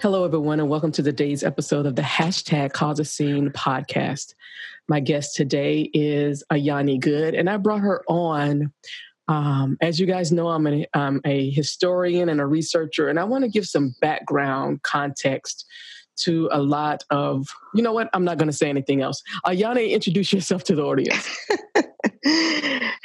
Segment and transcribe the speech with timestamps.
[0.00, 4.34] Hello, everyone, and welcome to today's episode of the hashtag Cause a Scene podcast.
[4.88, 8.72] My guest today is Ayani Good, and I brought her on.
[9.28, 13.24] Um, as you guys know, I'm, an, I'm a historian and a researcher, and I
[13.24, 15.66] want to give some background context
[16.20, 19.22] to a lot of, you know what, I'm not going to say anything else.
[19.44, 21.28] Ayani, introduce yourself to the audience.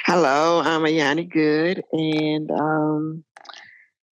[0.00, 3.24] Hello, I'm Ayani Good, and um,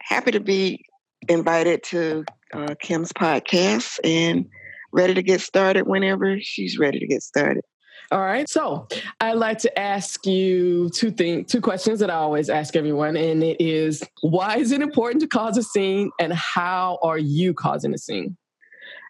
[0.02, 0.86] happy to be
[1.28, 2.23] invited to
[2.54, 4.46] uh, Kim's podcast and
[4.91, 7.64] ready to get started whenever she's ready to get started.
[8.11, 8.50] All right.
[8.50, 8.88] So
[9.22, 13.16] I'd like to ask you two things, two questions that I always ask everyone.
[13.16, 17.54] And it is why is it important to cause a scene and how are you
[17.54, 18.36] causing a scene?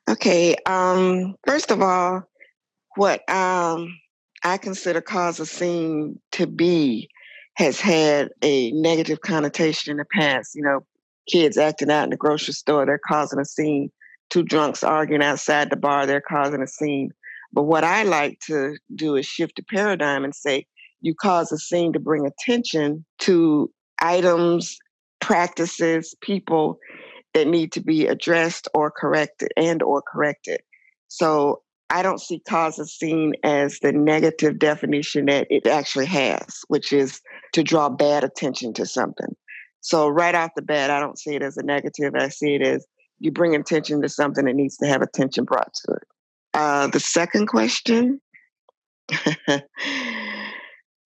[0.09, 0.57] Okay.
[0.65, 2.23] Um, first of all,
[2.97, 3.97] what um,
[4.43, 7.09] I consider cause a scene to be
[7.55, 10.55] has had a negative connotation in the past.
[10.55, 10.85] You know,
[11.29, 13.91] kids acting out in the grocery store, they're causing a scene.
[14.29, 17.11] Two drunks arguing outside the bar, they're causing a scene.
[17.51, 20.65] But what I like to do is shift the paradigm and say,
[21.01, 24.77] you cause a scene to bring attention to items,
[25.19, 26.77] practices, people
[27.33, 30.61] that need to be addressed or corrected and or corrected.
[31.07, 36.59] So I don't see cause a scene as the negative definition that it actually has,
[36.67, 37.19] which is
[37.53, 39.35] to draw bad attention to something.
[39.81, 42.13] So right off the bat, I don't see it as a negative.
[42.15, 42.85] I see it as
[43.19, 46.03] you bring attention to something that needs to have attention brought to it.
[46.53, 48.19] Uh, the second question.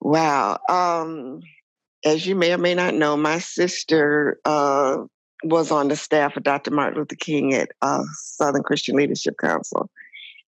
[0.01, 0.59] wow.
[0.69, 1.41] Um,
[2.05, 4.99] as you may or may not know, my sister uh,
[5.45, 6.71] was on the staff of Dr.
[6.71, 9.91] Martin Luther King at uh, Southern Christian Leadership Council.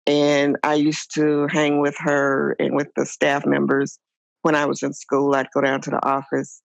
[0.06, 3.98] And I used to hang with her and with the staff members
[4.42, 5.34] when I was in school.
[5.34, 6.62] I'd go down to the office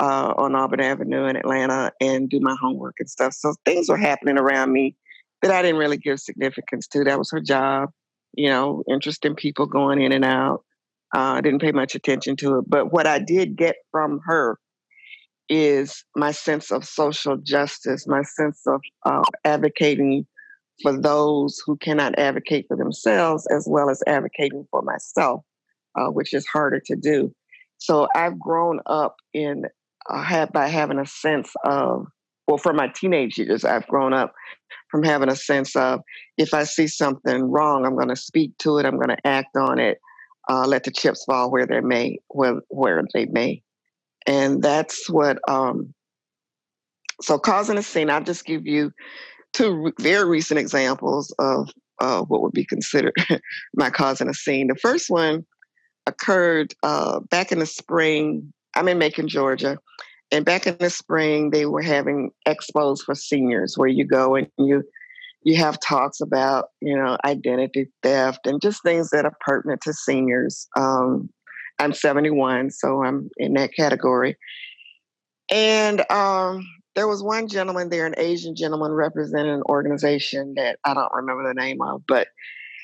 [0.00, 3.34] uh, on Auburn Avenue in Atlanta and do my homework and stuff.
[3.34, 4.96] So things were happening around me
[5.42, 7.04] that I didn't really give significance to.
[7.04, 7.90] That was her job,
[8.32, 10.64] you know, interesting people going in and out.
[11.14, 12.64] Uh, I didn't pay much attention to it.
[12.66, 14.58] But what I did get from her
[15.50, 20.26] is my sense of social justice, my sense of uh, advocating
[20.82, 25.42] for those who cannot advocate for themselves, as well as advocating for myself,
[25.98, 27.34] uh, which is harder to do.
[27.78, 29.64] So I've grown up in
[30.08, 32.06] uh, have, by having a sense of,
[32.46, 34.32] well, for my teenage years, I've grown up
[34.90, 36.00] from having a sense of
[36.36, 39.56] if I see something wrong, I'm going to speak to it, I'm going to act
[39.56, 39.98] on it,
[40.48, 43.62] uh, let the chips fall where they may, where, where they may.
[44.26, 45.94] And that's what, um,
[47.20, 48.92] so causing a scene, I'll just give you
[49.52, 51.68] two very recent examples of
[52.00, 53.14] uh, what would be considered
[53.74, 54.68] my causing a scene.
[54.68, 55.44] The first one
[56.06, 58.52] occurred uh, back in the spring.
[58.80, 59.78] I'm in Macon, Georgia.
[60.32, 64.46] And back in the spring, they were having expos for seniors where you go and
[64.56, 64.84] you
[65.42, 69.92] you have talks about you know identity theft and just things that are pertinent to
[69.92, 70.66] seniors.
[70.76, 71.28] Um,
[71.78, 74.38] I'm 71, so I'm in that category.
[75.50, 80.94] And um, there was one gentleman there, an Asian gentleman representing an organization that I
[80.94, 82.28] don't remember the name of, but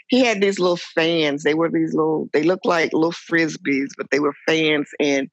[0.08, 1.42] he had these little fans.
[1.42, 4.88] They were these little, they looked like little frisbees, but they were fans.
[5.00, 5.28] And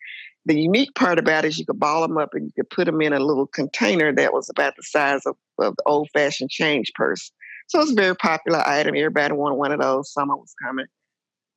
[0.45, 2.85] the unique part about it is you could ball them up and you could put
[2.85, 6.49] them in a little container that was about the size of, of the old fashioned
[6.49, 7.31] change purse.
[7.67, 8.95] So it was a very popular item.
[8.95, 10.11] Everybody wanted one of those.
[10.11, 10.85] Summer was coming.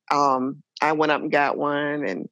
[0.09, 2.29] Um, I went up and got one, and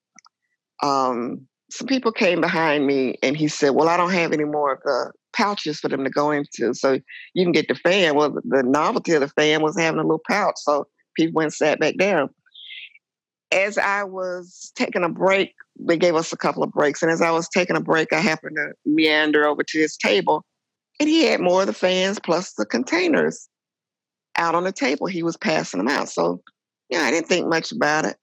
[0.81, 4.73] um, some people came behind me, and he said, "Well, I don't have any more
[4.73, 6.99] of the pouches for them to go into, so
[7.33, 10.21] you can get the fan." Well, the novelty of the fan was having a little
[10.25, 10.87] pouch, so
[11.17, 12.29] people went and sat back down
[13.55, 17.01] as I was taking a break, they gave us a couple of breaks.
[17.01, 20.43] And as I was taking a break, I happened to meander over to his table.
[20.99, 23.47] And he had more of the fans plus the containers
[24.37, 25.07] out on the table.
[25.07, 26.09] He was passing them out.
[26.09, 26.41] So,
[26.89, 28.17] yeah, I didn't think much about it.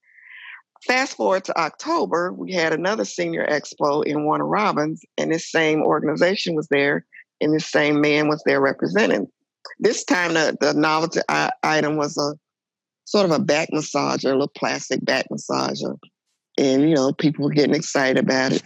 [0.87, 5.83] Fast forward to October, we had another senior expo in Warner Robins, and this same
[5.83, 7.07] organization was there,
[7.41, 9.29] and this same man was there representing.
[9.79, 11.21] This time, the, the novelty
[11.63, 12.35] item was a
[13.13, 15.99] sort of a back massager, a little plastic back massager.
[16.57, 18.63] And, you know, people were getting excited about it.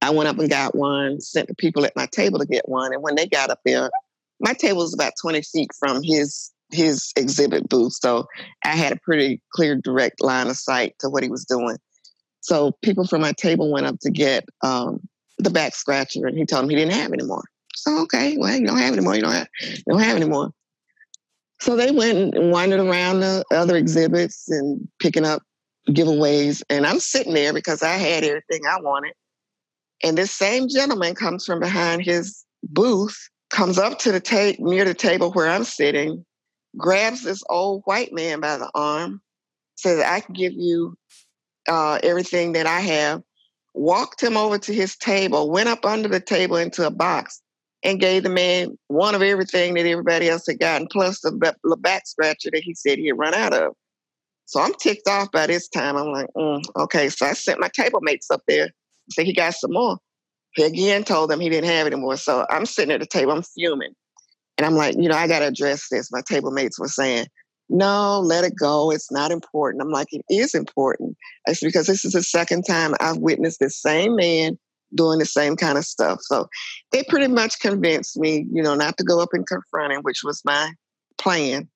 [0.00, 2.94] I went up and got one, sent the people at my table to get one.
[2.94, 3.90] And when they got up there,
[4.38, 7.94] my table was about 20 feet from his his exhibit booth.
[7.94, 8.28] So
[8.64, 11.78] I had a pretty clear, direct line of sight to what he was doing.
[12.42, 15.00] So people from my table went up to get um,
[15.38, 17.42] the back scratcher, and he told them he didn't have anymore.
[17.74, 20.52] So okay, well you don't have any more, You don't have you don't have anymore.
[21.60, 25.42] So they went and wandered around the other exhibits and picking up
[25.88, 29.12] giveaways, and I'm sitting there because I had everything I wanted.
[30.02, 33.16] And this same gentleman comes from behind his booth,
[33.50, 36.24] comes up to the table near the table where I'm sitting,
[36.76, 39.20] grabs this old white man by the arm,
[39.76, 40.96] says, I can give you
[41.68, 43.22] uh, everything that I have,
[43.74, 47.42] walked him over to his table, went up under the table into a box,
[47.82, 51.30] and gave the man one of everything that everybody else had gotten, plus the,
[51.64, 53.74] the back scratcher that he said he had run out of.
[54.46, 55.96] So I'm ticked off by this time.
[55.96, 57.08] I'm like, mm, okay.
[57.08, 58.70] So I sent my table mates up there.
[59.12, 59.98] Said he got some more.
[60.54, 62.16] He again told them he didn't have any more.
[62.16, 63.92] So I'm sitting at the table, I'm fuming.
[64.58, 66.12] And I'm like, you know, I got to address this.
[66.12, 67.26] My table mates were saying,
[67.68, 68.90] no, let it go.
[68.90, 69.82] It's not important.
[69.82, 71.16] I'm like, it is important.
[71.46, 74.58] It's because this is the second time I've witnessed this same man
[74.94, 76.20] doing the same kind of stuff.
[76.22, 76.48] So
[76.92, 80.22] they pretty much convinced me, you know, not to go up and confront him, which
[80.24, 80.72] was my
[81.18, 81.68] plan.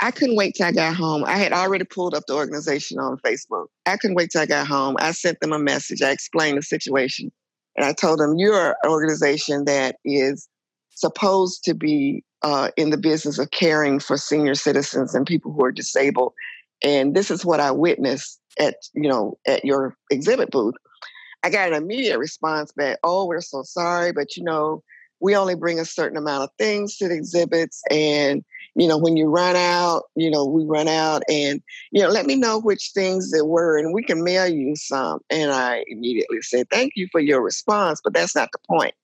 [0.00, 1.24] I couldn't wait till I got home.
[1.24, 3.66] I had already pulled up the organization on Facebook.
[3.86, 4.96] I couldn't wait till I got home.
[4.98, 6.02] I sent them a message.
[6.02, 7.32] I explained the situation.
[7.76, 10.48] And I told them, you're an organization that is
[10.94, 15.64] supposed to be uh, in the business of caring for senior citizens and people who
[15.64, 16.32] are disabled.
[16.82, 20.74] And this is what I witnessed at, you know, at your exhibit booth.
[21.46, 24.82] I got an immediate response back, oh, we're so sorry, but you know,
[25.20, 27.84] we only bring a certain amount of things to the exhibits.
[27.88, 28.44] And,
[28.74, 31.62] you know, when you run out, you know, we run out and,
[31.92, 35.20] you know, let me know which things there were and we can mail you some.
[35.30, 38.94] And I immediately said, thank you for your response, but that's not the point.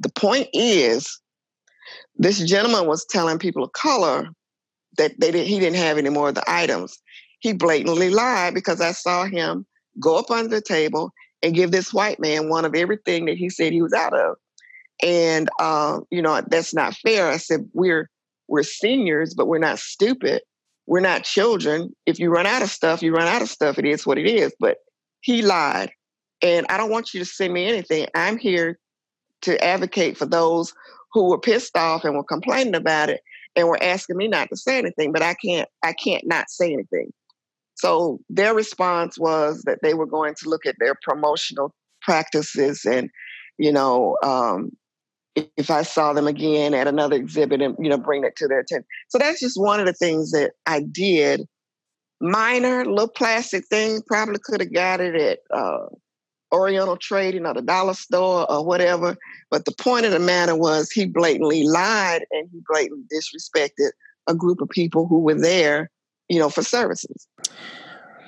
[0.00, 1.20] The point is
[2.16, 4.30] this gentleman was telling people of color
[4.96, 6.98] that they didn't, he didn't have any more of the items.
[7.40, 9.66] He blatantly lied because I saw him
[10.00, 11.12] go up under the table
[11.42, 14.36] and give this white man one of everything that he said he was out of.
[15.02, 17.28] And uh, you know that's not fair.
[17.28, 18.08] I said we're
[18.48, 20.42] we're seniors, but we're not stupid.
[20.86, 21.94] We're not children.
[22.06, 23.78] If you run out of stuff, you run out of stuff.
[23.78, 24.54] It is what it is.
[24.60, 24.78] But
[25.20, 25.90] he lied,
[26.42, 28.06] and I don't want you to send me anything.
[28.14, 28.78] I'm here
[29.42, 30.72] to advocate for those
[31.12, 33.22] who were pissed off and were complaining about it
[33.54, 36.72] and were asking me not to say anything, but I can't I can't not say
[36.72, 37.12] anything.
[37.82, 43.10] So their response was that they were going to look at their promotional practices and,
[43.58, 44.70] you know, um,
[45.34, 48.60] if I saw them again at another exhibit and, you know, bring it to their
[48.60, 48.86] attention.
[49.08, 51.42] So that's just one of the things that I did.
[52.20, 55.86] Minor, little plastic thing, probably could have got it at uh,
[56.54, 59.16] Oriental Trading or the dollar store or whatever.
[59.50, 63.90] But the point of the matter was he blatantly lied and he blatantly disrespected
[64.28, 65.90] a group of people who were there,
[66.28, 67.26] you know, for services.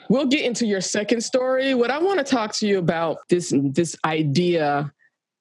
[0.08, 1.74] We'll get into your second story.
[1.74, 4.92] What I want to talk to you about this this idea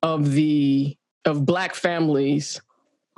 [0.02, 2.62] of the of black families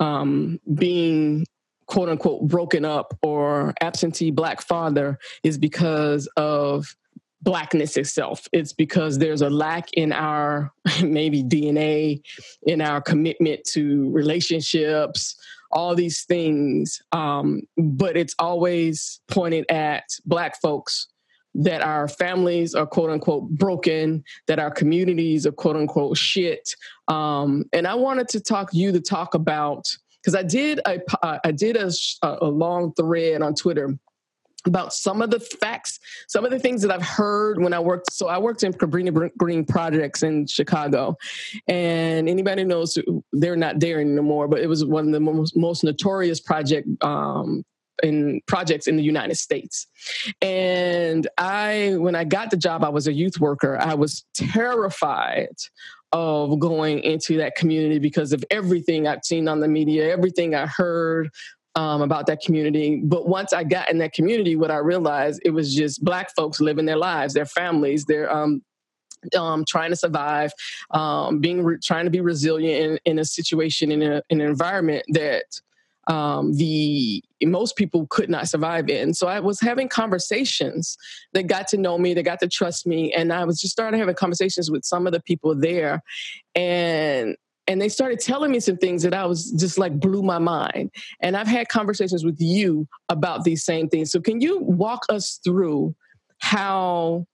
[0.00, 1.46] um, being
[1.86, 6.96] quote unquote broken up or absentee black father is because of
[7.42, 8.48] blackness itself.
[8.52, 10.72] It's because there's a lack in our
[11.02, 12.22] maybe DNA,
[12.64, 15.36] in our commitment to relationships,
[15.76, 17.02] all these things.
[17.12, 21.06] Um, but it's always pointed at black folks
[21.54, 26.74] that our families are quote unquote broken, that our communities are quote unquote shit.
[27.08, 29.86] Um, and I wanted to talk you to talk about
[30.22, 31.90] because I did a I did a,
[32.22, 33.98] a long thread on Twitter
[34.66, 38.12] about some of the facts, some of the things that I've heard when I worked.
[38.12, 41.16] So I worked in Cabrini Green projects in Chicago,
[41.68, 42.98] and anybody knows
[43.32, 44.48] they're not there anymore.
[44.48, 47.64] But it was one of the most, most notorious project um,
[48.02, 49.86] in projects in the United States.
[50.42, 53.78] And I, when I got the job, I was a youth worker.
[53.80, 55.56] I was terrified
[56.12, 60.66] of going into that community because of everything I've seen on the media, everything I
[60.66, 61.30] heard
[61.76, 63.00] um, about that community.
[63.04, 66.60] But once I got in that community, what I realized it was just black folks
[66.60, 68.62] living their lives, their families, their um,
[69.36, 70.52] um, trying to survive,
[70.90, 74.46] um, being re- trying to be resilient in, in a situation in, a, in an
[74.46, 75.44] environment that
[76.08, 79.12] um, the most people could not survive in.
[79.12, 80.96] So I was having conversations
[81.32, 83.98] that got to know me, that got to trust me, and I was just starting
[83.98, 86.02] having conversations with some of the people there,
[86.54, 87.36] and
[87.68, 90.90] and they started telling me some things that I was just like blew my mind.
[91.20, 94.10] And I've had conversations with you about these same things.
[94.10, 95.94] So can you walk us through
[96.38, 97.26] how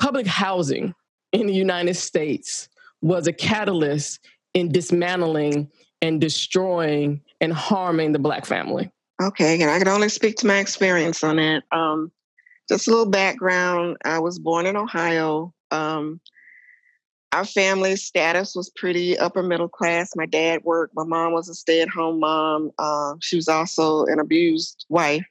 [0.00, 0.94] public housing
[1.32, 2.68] in the United States
[3.00, 4.20] was a catalyst
[4.54, 8.90] in dismantling and destroying and harming the black family?
[9.20, 11.62] Okay, and I can only speak to my experience on that.
[11.70, 12.10] Um,
[12.68, 13.98] just a little background.
[14.04, 15.52] I was born in Ohio.
[15.70, 16.20] Um,
[17.32, 20.10] our family status was pretty upper middle class.
[20.14, 20.94] My dad worked.
[20.94, 22.70] My mom was a stay at home mom.
[22.78, 25.24] Uh, she was also an abused wife.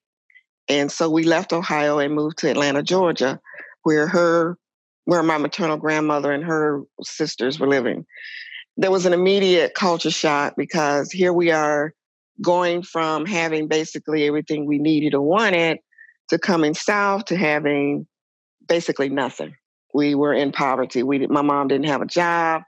[0.68, 3.40] And so we left Ohio and moved to Atlanta, Georgia,
[3.84, 4.58] where her,
[5.06, 8.06] where my maternal grandmother and her sisters were living.
[8.78, 11.94] There was an immediate culture shock because here we are
[12.42, 15.78] going from having basically everything we needed or wanted
[16.30, 18.08] to coming south to having
[18.68, 19.54] basically nothing.
[19.94, 21.04] We were in poverty.
[21.04, 22.64] We my mom didn't have a job.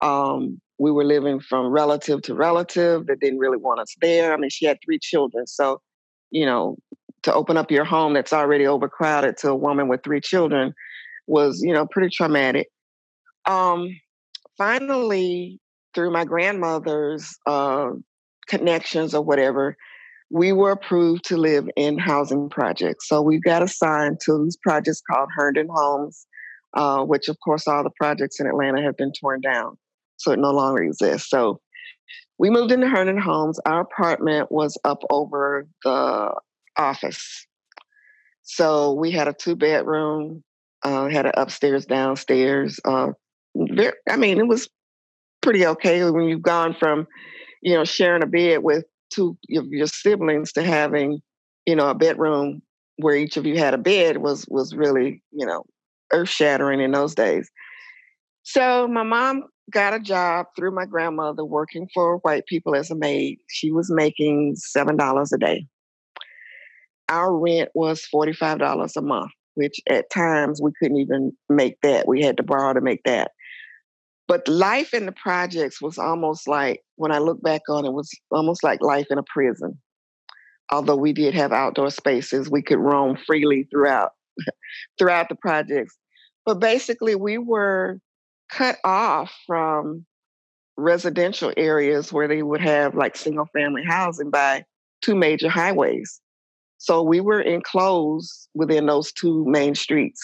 [0.00, 4.34] Um, we were living from relative to relative that didn't really want us there.
[4.34, 5.80] I mean, she had three children, so
[6.30, 6.76] you know,
[7.22, 10.74] to open up your home that's already overcrowded to a woman with three children
[11.26, 12.68] was, you know, pretty traumatic.
[13.46, 13.88] Um,
[14.56, 15.60] finally,
[15.94, 17.90] through my grandmother's uh,
[18.48, 19.76] connections or whatever,
[20.30, 23.08] we were approved to live in housing projects.
[23.08, 26.26] So we got assigned to these projects called Herndon Homes,
[26.74, 29.76] uh, which of course all the projects in Atlanta have been torn down.
[30.16, 31.28] So it no longer exists.
[31.28, 31.60] So
[32.38, 33.58] we moved into Herndon Homes.
[33.66, 36.34] Our apartment was up over the
[36.76, 37.46] office.
[38.42, 40.44] So we had a two bedroom,
[40.82, 42.78] uh, had an upstairs, downstairs.
[42.84, 43.08] Uh,
[43.56, 44.68] very, I mean, it was
[45.42, 47.06] pretty okay when you've gone from,
[47.62, 51.20] you know, sharing a bed with two of your siblings to having,
[51.64, 52.62] you know, a bedroom
[52.98, 55.64] where each of you had a bed was was really, you know,
[56.12, 57.50] earth shattering in those days.
[58.42, 62.94] So my mom got a job through my grandmother working for white people as a
[62.94, 63.38] maid.
[63.48, 65.66] She was making seven dollars a day
[67.08, 72.08] our rent was $45 a month, which at times we couldn't even make that.
[72.08, 73.32] We had to borrow to make that.
[74.28, 78.10] But life in the projects was almost like, when I look back on it, was
[78.32, 79.78] almost like life in a prison.
[80.72, 84.12] Although we did have outdoor spaces, we could roam freely throughout
[84.98, 85.96] throughout the projects.
[86.44, 87.98] But basically, we were
[88.50, 90.06] cut off from
[90.76, 94.64] residential areas where they would have like single family housing by
[95.02, 96.20] two major highways.
[96.78, 100.20] So we were enclosed within those two main streets.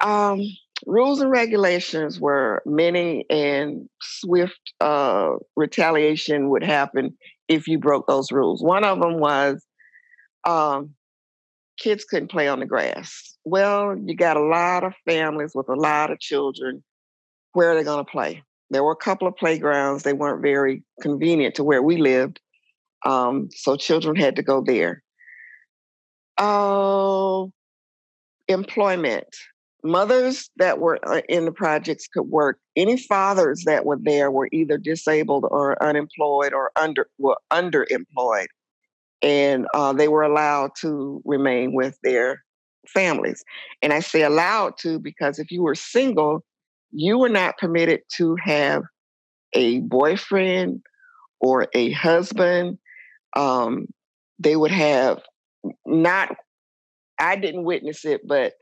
[0.00, 0.40] Um,
[0.86, 7.16] rules and regulations were many, and swift uh, retaliation would happen
[7.48, 8.62] if you broke those rules.
[8.62, 9.64] One of them was
[10.44, 10.95] um,
[11.78, 13.36] kids couldn't play on the grass.
[13.44, 16.82] Well, you got a lot of families with a lot of children.
[17.52, 18.42] Where are they going to play?
[18.70, 20.02] There were a couple of playgrounds.
[20.02, 22.40] They weren't very convenient to where we lived.
[23.04, 25.02] Um, so children had to go there.
[26.38, 27.52] Oh,
[28.48, 29.28] employment.
[29.84, 32.58] Mothers that were uh, in the projects could work.
[32.74, 38.46] Any fathers that were there were either disabled or unemployed or under were underemployed,
[39.22, 42.42] and uh, they were allowed to remain with their
[42.88, 43.42] families.
[43.82, 46.44] And I say allowed to because if you were single,
[46.92, 48.82] you were not permitted to have
[49.52, 50.82] a boyfriend
[51.40, 52.78] or a husband.
[53.34, 53.88] Um,
[54.38, 55.20] they would have
[55.84, 56.36] not
[57.18, 58.54] I didn't witness it, but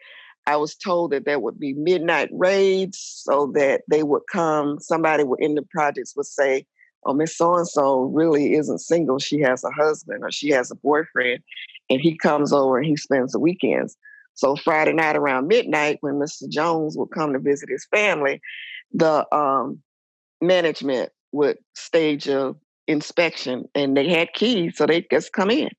[0.47, 4.79] I was told that there would be midnight raids so that they would come.
[4.79, 6.67] Somebody in the projects would say,
[7.07, 9.19] Oh, Miss So and so really isn't single.
[9.19, 11.43] She has a husband or she has a boyfriend,
[11.91, 13.97] and he comes over and he spends the weekends.
[14.35, 16.49] So Friday night around midnight, when Mr.
[16.49, 18.41] Jones would come to visit his family,
[18.93, 19.81] the um,
[20.41, 22.55] management would stage a
[22.87, 25.71] inspection, and they had keys, so they just come in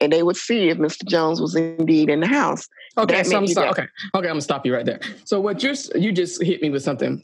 [0.00, 1.06] and they would see if Mr.
[1.06, 2.68] Jones was indeed in the house.
[2.98, 5.00] Okay, so I'm okay, okay, I'm gonna stop you right there.
[5.24, 7.22] So what you're you just hit me with something.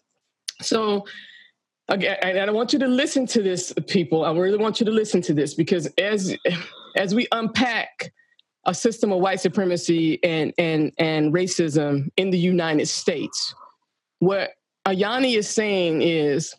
[0.60, 1.04] So
[1.88, 4.24] again, and I want you to listen to this, people.
[4.24, 6.36] I really want you to listen to this because as
[6.96, 8.12] as we unpack
[8.64, 13.54] a system of white supremacy and and and racism in the United States,
[14.18, 14.50] what
[14.86, 16.54] Ayani is saying is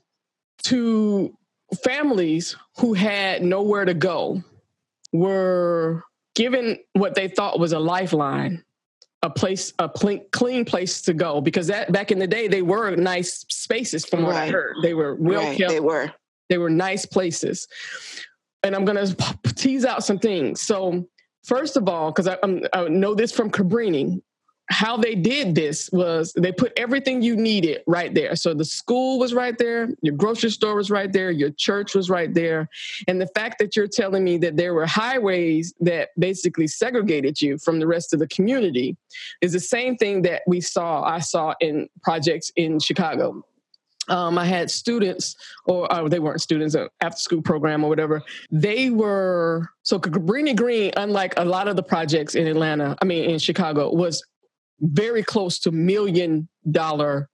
[0.64, 1.36] to
[1.84, 4.42] families who had nowhere to go
[5.12, 6.04] were
[6.36, 8.64] given what they thought was a lifeline,
[9.24, 11.42] a place, a clean place to go.
[11.42, 14.06] Because that back in the day, they were nice spaces.
[14.06, 14.50] From what right.
[14.50, 15.58] I heard, they were well right.
[15.58, 15.72] kept.
[15.72, 16.14] They were.
[16.50, 17.68] They were nice places.
[18.62, 20.62] And I'm going to tease out some things.
[20.62, 21.08] So,
[21.44, 22.38] first of all, because I,
[22.74, 24.22] I, know this from Cabrini,
[24.70, 28.36] how they did this was they put everything you needed right there.
[28.36, 32.10] So the school was right there, your grocery store was right there, your church was
[32.10, 32.70] right there.
[33.08, 37.58] And the fact that you're telling me that there were highways that basically segregated you
[37.58, 38.96] from the rest of the community
[39.42, 43.44] is the same thing that we saw, I saw in projects in Chicago.
[44.10, 48.22] um, I had students, or, or they weren't students, an after school program or whatever.
[48.52, 53.30] They were so Cabrini Green, unlike a lot of the projects in Atlanta, I mean
[53.30, 54.24] in Chicago, was
[54.84, 57.30] very close to million dollar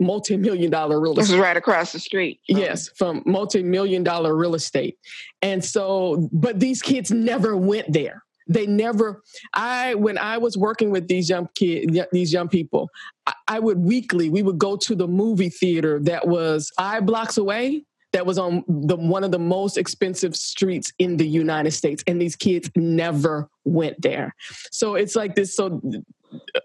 [0.00, 1.22] multi-million dollar real estate.
[1.22, 2.40] This is right across the street.
[2.46, 4.98] Yes, from multi-million dollar real estate.
[5.40, 8.22] And so, but these kids never went there.
[8.48, 9.22] They never.
[9.54, 12.90] I when I was working with these young kids, these young people,
[13.26, 17.38] I, I would weekly we would go to the movie theater that was five blocks
[17.38, 22.02] away that was on the one of the most expensive streets in the United States,
[22.06, 24.34] and these kids never went there.
[24.72, 25.54] So it's like this.
[25.54, 25.80] So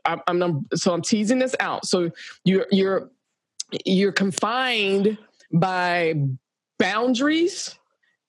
[0.06, 1.86] I'm, I'm so I'm teasing this out.
[1.86, 2.12] So
[2.44, 3.10] you're you're
[3.86, 5.18] you're confined
[5.52, 6.16] by
[6.78, 7.76] boundaries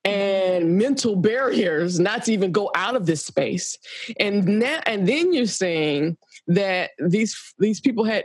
[0.04, 3.76] and mental barriers not to even go out of this space.
[4.20, 6.16] And now and then you're saying
[6.46, 8.24] that these these people had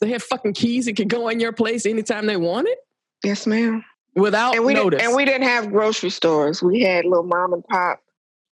[0.00, 2.76] they had fucking keys and could go in your place anytime they wanted.
[3.24, 3.84] Yes, ma'am.
[4.14, 5.02] Without and we notice.
[5.02, 6.62] and we didn't have grocery stores.
[6.62, 8.00] We had little mom and pop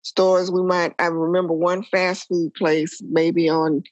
[0.03, 0.51] stores.
[0.51, 3.84] We might I remember one fast food place maybe on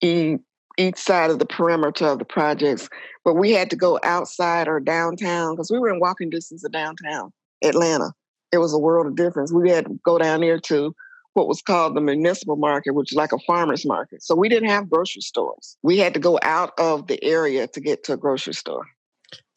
[0.00, 0.40] each,
[0.76, 2.88] each side of the perimeter of the projects,
[3.24, 6.72] but we had to go outside or downtown because we were in walking distance of
[6.72, 7.32] downtown
[7.64, 8.12] Atlanta.
[8.52, 9.52] It was a world of difference.
[9.52, 10.94] We had to go down there to
[11.34, 14.22] what was called the municipal market, which is like a farmer's market.
[14.22, 15.76] So we didn't have grocery stores.
[15.82, 18.86] We had to go out of the area to get to a grocery store.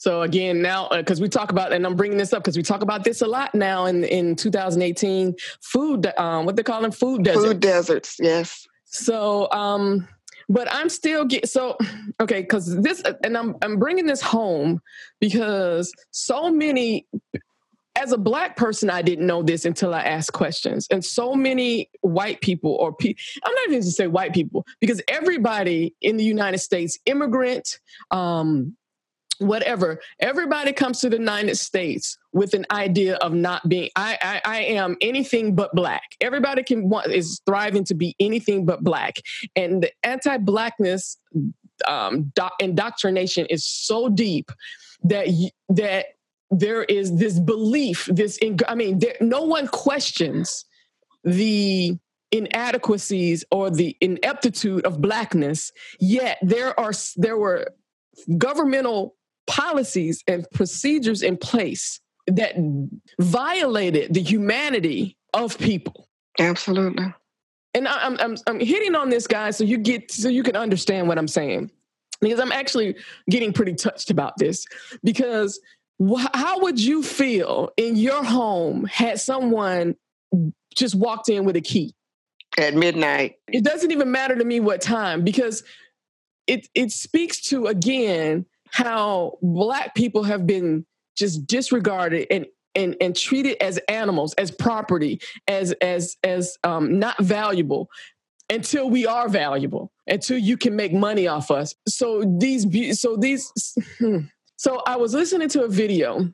[0.02, 2.64] So again, now because uh, we talk about, and I'm bringing this up because we
[2.64, 5.36] talk about this a lot now in in 2018.
[5.62, 7.46] Food, um, what they call them, food deserts.
[7.46, 8.68] Food deserts, yes.
[8.86, 10.08] So um,
[10.50, 11.78] but I'm still get so
[12.20, 14.82] okay because this and I'm I'm bringing this home
[15.20, 17.06] because so many
[17.96, 21.92] as a black person I didn't know this until I asked questions and so many
[22.02, 26.18] white people or pe- I'm not even going to say white people because everybody in
[26.18, 27.78] the United States immigrant
[28.10, 28.76] um,
[29.42, 30.00] whatever.
[30.20, 34.60] Everybody comes to the united states with an idea of not being i i, I
[34.62, 36.16] am anything but black.
[36.22, 39.20] Everybody can want is thriving to be anything but black.
[39.56, 41.18] And the anti-blackness
[41.88, 44.52] um, do- indoctrination is so deep
[45.04, 45.28] that
[45.70, 46.06] that
[46.52, 48.38] there is this belief this
[48.68, 50.66] i mean there, no one questions
[51.24, 51.98] the
[52.32, 55.72] inadequacies or the ineptitude of blackness.
[56.00, 57.74] Yet there are there were
[58.38, 59.16] governmental
[59.52, 62.56] policies and procedures in place that
[63.20, 66.08] violated the humanity of people.
[66.40, 67.14] Absolutely.
[67.74, 70.56] And I, am I'm, I'm hitting on this, guy, so you get so you can
[70.56, 71.70] understand what I'm saying,
[72.22, 72.96] because I'm actually
[73.30, 74.66] getting pretty touched about this.
[75.04, 75.60] Because
[76.02, 79.96] wh- how would you feel in your home had someone
[80.76, 81.94] just walked in with a key
[82.58, 83.36] at midnight?
[83.50, 85.64] It doesn't even matter to me what time, because
[86.48, 93.18] it it speaks to again how black people have been just disregarded and and, and
[93.18, 97.90] treated as animals, as property, as as as um, not valuable
[98.52, 101.74] until we are valuable, until you can make money off us.
[101.88, 103.52] So these, so these,
[104.58, 106.32] so I was listening to a video,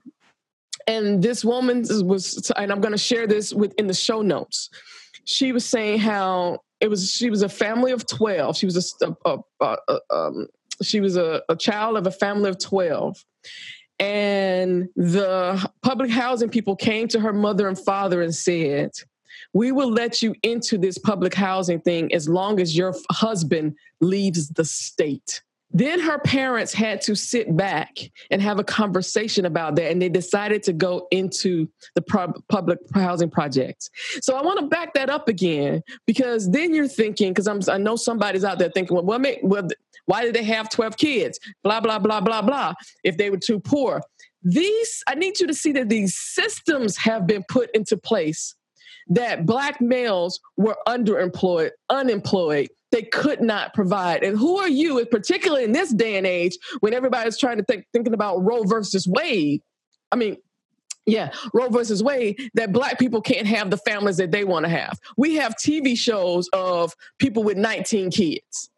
[0.88, 4.70] and this woman was, and I'm going to share this with in the show notes.
[5.26, 7.12] She was saying how it was.
[7.12, 8.58] She was a family of twelve.
[8.58, 10.48] She was a, a, a, a um,
[10.82, 13.24] she was a, a child of a family of 12
[14.00, 18.92] and the public housing people came to her mother and father and said
[19.54, 24.50] we will let you into this public housing thing as long as your husband leaves
[24.50, 27.98] the state then her parents had to sit back
[28.32, 33.30] and have a conversation about that, and they decided to go into the public housing
[33.30, 33.90] projects.
[34.22, 37.96] So I want to back that up again because then you're thinking, because I know
[37.96, 39.68] somebody's out there thinking, well, well, well,
[40.06, 41.40] why did they have 12 kids?
[41.64, 44.02] Blah, blah, blah, blah, blah, if they were too poor.
[44.44, 48.56] These, I need you to see that these systems have been put into place
[49.10, 54.24] that black males were underemployed, unemployed, they could not provide.
[54.24, 57.86] And who are you, particularly in this day and age, when everybody's trying to think
[57.94, 59.62] thinking about Roe versus Wade?
[60.12, 60.38] I mean,
[61.06, 64.70] yeah, Roe versus Wade, that black people can't have the families that they want to
[64.70, 65.00] have.
[65.16, 68.70] We have TV shows of people with 19 kids.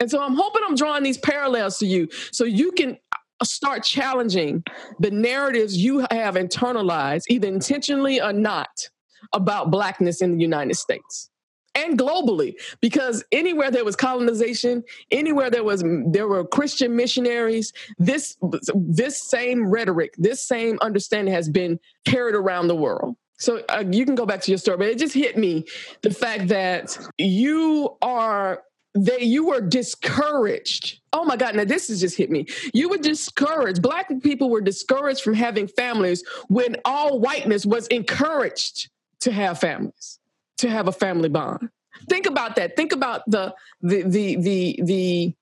[0.00, 3.84] And so I'm hoping I'm drawing these parallels to you so you can uh, start
[3.84, 4.64] challenging
[4.98, 8.88] the narratives you have internalized, either intentionally or not,
[9.32, 11.30] about blackness in the United States
[11.74, 18.36] and globally because anywhere there was colonization anywhere there was there were christian missionaries this
[18.74, 24.04] this same rhetoric this same understanding has been carried around the world so uh, you
[24.04, 25.64] can go back to your story but it just hit me
[26.02, 28.62] the fact that you are
[28.94, 31.00] that you were discouraged.
[31.12, 32.46] Oh my God, now this has just hit me.
[32.72, 33.82] You were discouraged.
[33.82, 38.88] Black people were discouraged from having families when all whiteness was encouraged
[39.20, 40.20] to have families,
[40.64, 41.68] to have a family bond.
[42.08, 42.76] Think about that.
[42.76, 45.34] Think about the the the the the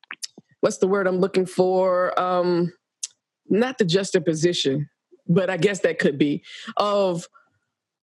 [0.60, 2.18] what's the word I'm looking for?
[2.20, 2.72] Um
[3.48, 4.88] not the juxtaposition,
[5.26, 6.42] but I guess that could be
[6.76, 7.26] of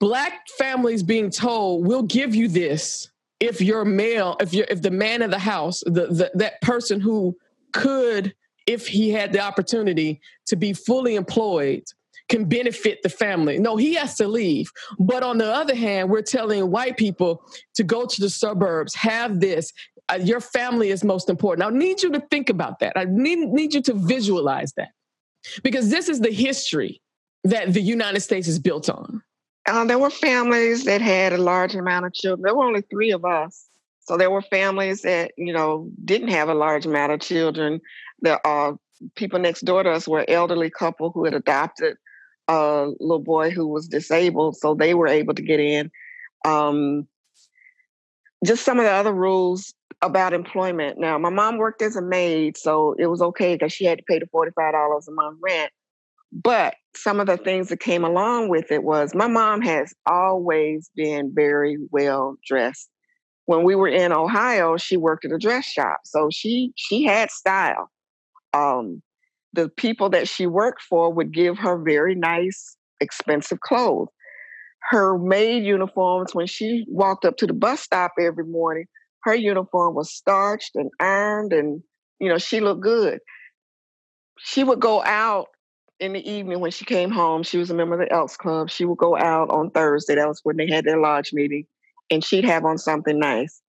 [0.01, 4.91] black families being told, we'll give you this if you're male, if you're if the
[4.91, 7.37] man of the house, the, the that person who
[7.73, 8.35] could,
[8.67, 11.85] if he had the opportunity to be fully employed,
[12.29, 13.59] can benefit the family.
[13.59, 14.71] No, he has to leave.
[14.99, 17.43] But on the other hand, we're telling white people
[17.75, 19.73] to go to the suburbs, have this.
[20.11, 21.67] Uh, your family is most important.
[21.67, 22.93] I need you to think about that.
[22.97, 24.91] I need, need you to visualize that
[25.63, 27.01] because this is the history
[27.45, 29.23] that the United States is built on.
[29.67, 32.43] Uh, there were families that had a large amount of children.
[32.43, 33.67] There were only three of us.
[34.01, 37.81] So there were families that, you know, didn't have a large amount of children.
[38.23, 38.77] The uh,
[39.15, 41.99] people next door to us were elderly couple who had adopted
[42.49, 45.91] a little boy who was disabled, so they were able to get in.
[46.45, 47.07] Um,
[48.45, 50.99] just some of the other rules about employment.
[50.99, 54.05] Now, my mom worked as a maid, so it was okay because she had to
[54.05, 55.73] pay the $45 a month rent.
[56.31, 60.91] But some of the things that came along with it was my mom has always
[60.95, 62.89] been very well dressed.
[63.47, 67.31] When we were in Ohio, she worked at a dress shop, so she she had
[67.31, 67.91] style.
[68.53, 69.03] Um,
[69.53, 74.09] the people that she worked for would give her very nice, expensive clothes.
[74.91, 78.87] Her maid uniforms, when she walked up to the bus stop every morning,
[79.25, 81.83] her uniform was starched and ironed, and
[82.21, 83.21] you know she looked good.
[84.39, 85.49] She would go out
[86.01, 88.71] in the evening when she came home, she was a member of the Elks Club.
[88.71, 90.15] She would go out on Thursday.
[90.15, 91.67] That was when they had their lodge meeting,
[92.11, 93.61] and she'd have on something nice.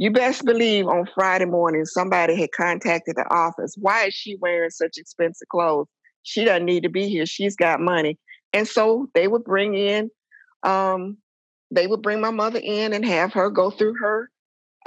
[0.00, 3.74] You best believe on Friday morning, somebody had contacted the office.
[3.76, 5.88] Why is she wearing such expensive clothes?
[6.22, 7.26] She doesn't need to be here.
[7.26, 8.16] She's got money.
[8.52, 10.08] And so they would bring in,
[10.62, 11.16] um,
[11.72, 14.30] they would bring my mother in and have her go through her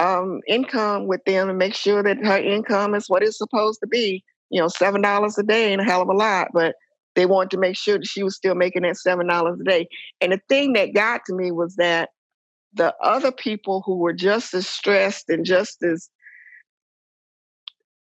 [0.00, 3.86] um, income with them and make sure that her income is what it's supposed to
[3.86, 4.24] be.
[4.48, 6.74] You know, seven dollars a day ain't a hell of a lot, but
[7.16, 9.88] they wanted to make sure that she was still making that seven dollars a day.
[10.22, 12.08] And the thing that got to me was that
[12.74, 16.08] the other people who were just as stressed and just as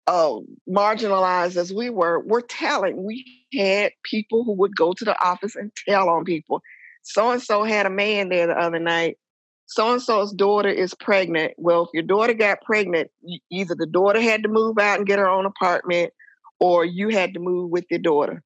[0.08, 0.38] uh,
[0.70, 3.04] marginalized as we were were telling.
[3.04, 6.62] We had people who would go to the office and tell on people.
[7.04, 9.18] So and so had a man there the other night.
[9.66, 11.54] So and so's daughter is pregnant.
[11.58, 13.10] Well, if your daughter got pregnant,
[13.50, 16.12] either the daughter had to move out and get her own apartment,
[16.60, 18.44] or you had to move with your daughter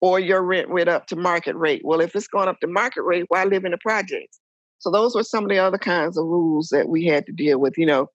[0.00, 1.82] or your rent went up to market rate.
[1.84, 4.38] Well, if it's going up to market rate, why live in the projects?
[4.78, 7.58] So those were some of the other kinds of rules that we had to deal
[7.58, 7.78] with.
[7.78, 8.10] You know,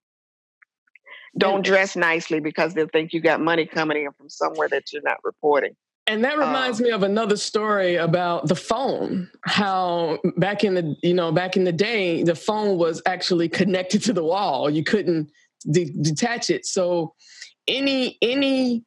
[1.38, 5.02] don't dress nicely because they'll think you got money coming in from somewhere that you're
[5.02, 5.76] not reporting.
[6.08, 9.30] And that reminds um, me of another story about the phone.
[9.43, 14.02] How back in the you know back in the day, the phone was actually connected
[14.04, 14.69] to the wall.
[14.69, 15.32] You couldn't
[15.69, 16.65] de- detach it.
[16.65, 17.13] So
[17.67, 18.84] any any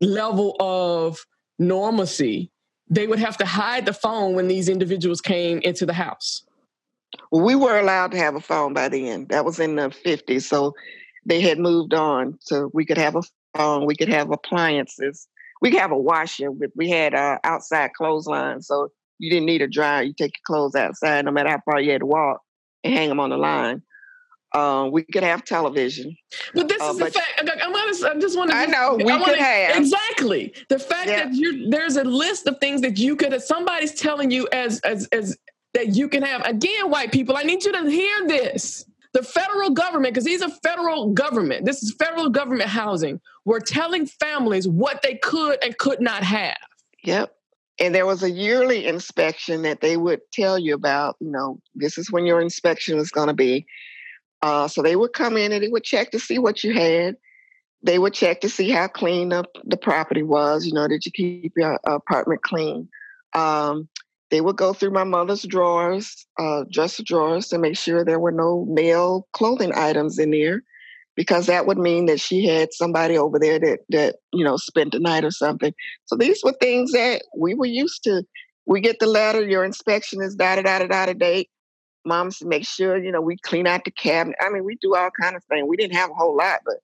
[0.00, 1.24] level of
[1.58, 2.50] normalcy,
[2.88, 6.44] they would have to hide the phone when these individuals came into the house.
[7.32, 9.26] We were allowed to have a phone by then.
[9.30, 10.42] That was in the 50s.
[10.42, 10.74] So
[11.26, 12.38] they had moved on.
[12.40, 13.22] So we could have a
[13.56, 15.28] phone, we could have appliances,
[15.60, 16.50] we could have a washer.
[16.76, 18.60] We had uh, outside clothesline.
[18.62, 20.02] So you didn't need a dryer.
[20.02, 22.40] You take your clothes outside, no matter how far you had to walk,
[22.82, 23.82] and hang them on the line.
[24.54, 26.16] Um, we could have television.
[26.54, 27.50] But this uh, is the fact.
[27.62, 28.56] I'm honest, I just want to.
[28.56, 31.24] I know we I could have exactly the fact yeah.
[31.24, 33.40] that you there's a list of things that you could.
[33.42, 35.36] Somebody's telling you as as as
[35.74, 36.44] that you can have.
[36.46, 38.84] Again, white people, I need you to hear this.
[39.12, 41.66] The federal government, because these are federal government.
[41.66, 43.20] This is federal government housing.
[43.44, 46.56] We're telling families what they could and could not have.
[47.04, 47.32] Yep.
[47.78, 51.16] And there was a yearly inspection that they would tell you about.
[51.20, 53.66] You know, this is when your inspection is going to be
[54.44, 57.16] uh, so they would come in and they would check to see what you had.
[57.82, 60.66] They would check to see how clean the, the property was.
[60.66, 62.90] You know, did you keep your apartment clean?
[63.32, 63.88] Um,
[64.34, 68.32] they would go through my mother's drawers, uh, dresser drawers, to make sure there were
[68.32, 70.62] no male clothing items in there,
[71.14, 74.90] because that would mean that she had somebody over there that that you know spent
[74.90, 75.72] the night or something.
[76.06, 78.24] So these were things that we were used to.
[78.66, 81.48] We get the letter, your inspection is da da da da da date
[82.04, 84.36] moms make sure, you know, we clean out the cabinet.
[84.40, 85.66] I mean, we do all kind of things.
[85.68, 86.76] We didn't have a whole lot, but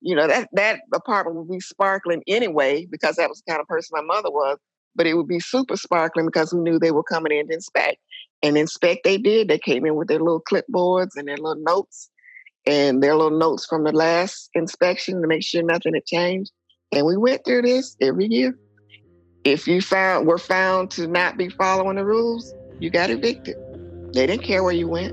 [0.00, 3.68] you know, that that apartment would be sparkling anyway, because that was the kind of
[3.68, 4.58] person my mother was.
[4.96, 7.98] But it would be super sparkling because we knew they were coming in to inspect.
[8.42, 9.48] And inspect they did.
[9.48, 12.10] They came in with their little clipboards and their little notes.
[12.66, 16.52] and their little notes from the last inspection to make sure nothing had changed.
[16.92, 18.58] And we went through this every year.
[19.44, 23.56] If you found were found to not be following the rules, you got evicted.
[24.14, 25.12] They didn't care where you went.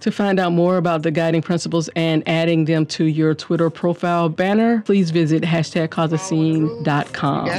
[0.00, 4.28] To find out more about the guiding principles and adding them to your Twitter profile
[4.28, 5.90] banner, please visit hashtag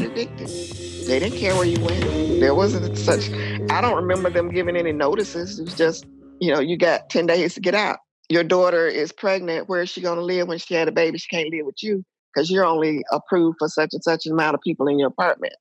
[0.03, 0.47] addicted.
[1.07, 2.01] They didn't care where you went.
[2.39, 3.29] There wasn't such,
[3.71, 5.59] I don't remember them giving any notices.
[5.59, 6.05] It was just,
[6.39, 7.99] you know, you got 10 days to get out.
[8.29, 9.69] Your daughter is pregnant.
[9.69, 11.17] Where is she going to live when she had a baby?
[11.17, 14.61] She can't live with you because you're only approved for such and such amount of
[14.61, 15.53] people in your apartment.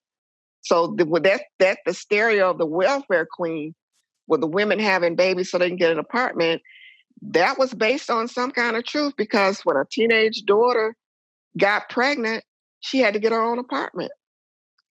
[0.62, 3.74] So the, that that the stereo of the welfare queen
[4.26, 6.62] with the women having babies so they can get an apartment,
[7.22, 10.94] that was based on some kind of truth because when a teenage daughter
[11.56, 12.44] got pregnant,
[12.80, 14.12] she had to get her own apartment.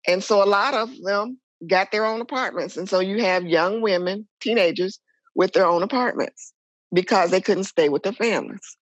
[0.07, 2.77] And so a lot of them got their own apartments.
[2.77, 5.01] And so you have young women, teenagers,
[5.35, 6.53] with their own apartments
[6.93, 8.77] because they couldn't stay with their families.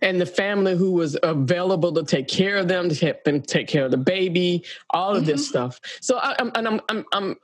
[0.00, 3.66] And the family who was available to take care of them, to help them take
[3.66, 5.32] care of the baby, all of mm-hmm.
[5.32, 5.80] this stuff.
[6.00, 7.36] So I, am and I'm, I'm, I'm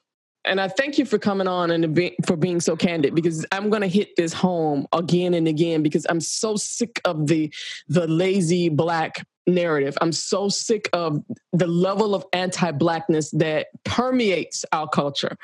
[0.44, 3.82] and I thank you for coming on and for being so candid because I'm going
[3.82, 7.52] to hit this home again and again because I'm so sick of the
[7.88, 9.98] the lazy black narrative.
[10.00, 11.22] I'm so sick of
[11.52, 15.36] the level of anti-blackness that permeates our culture.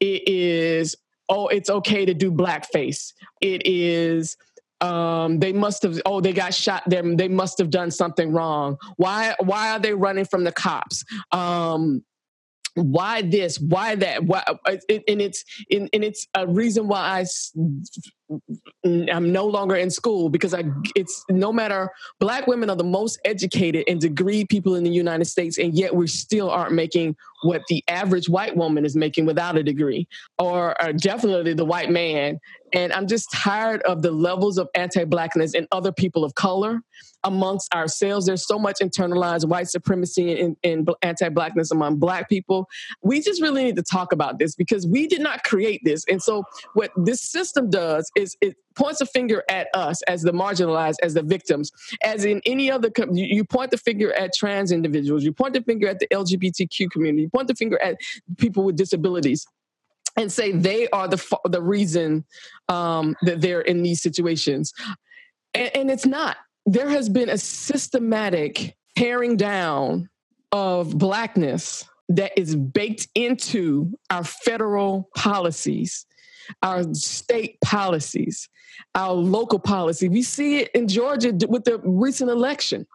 [0.00, 0.94] It is
[1.28, 3.12] oh, it's okay to do blackface.
[3.40, 4.36] It is
[4.80, 8.76] um, they must have oh they got shot them they must have done something wrong
[8.96, 12.04] why why are they running from the cops um,
[12.74, 17.24] why this why that why uh, and it's and it's a reason why i
[19.12, 23.18] i'm no longer in school because i it's no matter black women are the most
[23.24, 27.62] educated and degree people in the united states and yet we still aren't making what
[27.68, 30.08] the average white woman is making without a degree
[30.38, 32.38] or, or definitely the white man
[32.72, 36.80] and i'm just tired of the levels of anti-blackness in other people of color
[37.24, 38.26] amongst ourselves.
[38.26, 42.68] There's so much internalized white supremacy and, and anti-blackness among black people.
[43.02, 46.04] We just really need to talk about this because we did not create this.
[46.08, 50.32] And so what this system does is it points a finger at us as the
[50.32, 51.70] marginalized, as the victims.
[52.02, 55.88] As in any other, you point the finger at trans individuals, you point the finger
[55.88, 57.96] at the LGBTQ community, you point the finger at
[58.38, 59.46] people with disabilities
[60.16, 62.24] and say they are the the reason
[62.68, 64.72] um, that they're in these situations,
[65.54, 66.36] and, and, it's not.
[66.66, 70.08] There has been a systematic tearing down
[70.52, 76.06] of blackness that is baked into our federal policies,
[76.62, 78.48] our state policies,
[78.94, 80.08] our local policy.
[80.08, 82.86] We see it in Georgia with the recent election.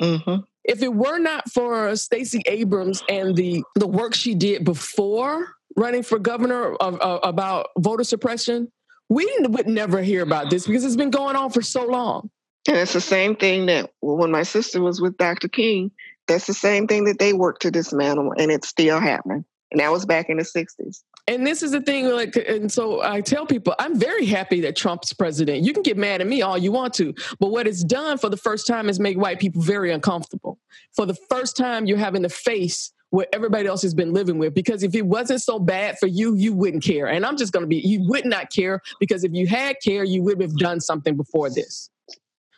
[0.00, 0.42] Mm-hmm.
[0.64, 6.02] If it were not for Stacey Abrams and the, the work she did before running
[6.02, 8.70] for governor of, of, about voter suppression,
[9.08, 12.30] we would never hear about this because it's been going on for so long.
[12.68, 15.48] And it's the same thing that when my sister was with Dr.
[15.48, 15.90] King,
[16.28, 19.44] that's the same thing that they worked to dismantle, and it's still happening.
[19.72, 21.02] And that was back in the 60s.
[21.28, 24.74] And this is the thing, like, and so I tell people, I'm very happy that
[24.74, 25.62] Trump's president.
[25.64, 28.28] You can get mad at me all you want to, but what it's done for
[28.28, 30.58] the first time is make white people very uncomfortable.
[30.96, 34.54] For the first time, you're having to face what everybody else has been living with.
[34.54, 37.06] Because if it wasn't so bad for you, you wouldn't care.
[37.06, 40.02] And I'm just going to be, you would not care because if you had care,
[40.02, 41.90] you would have done something before this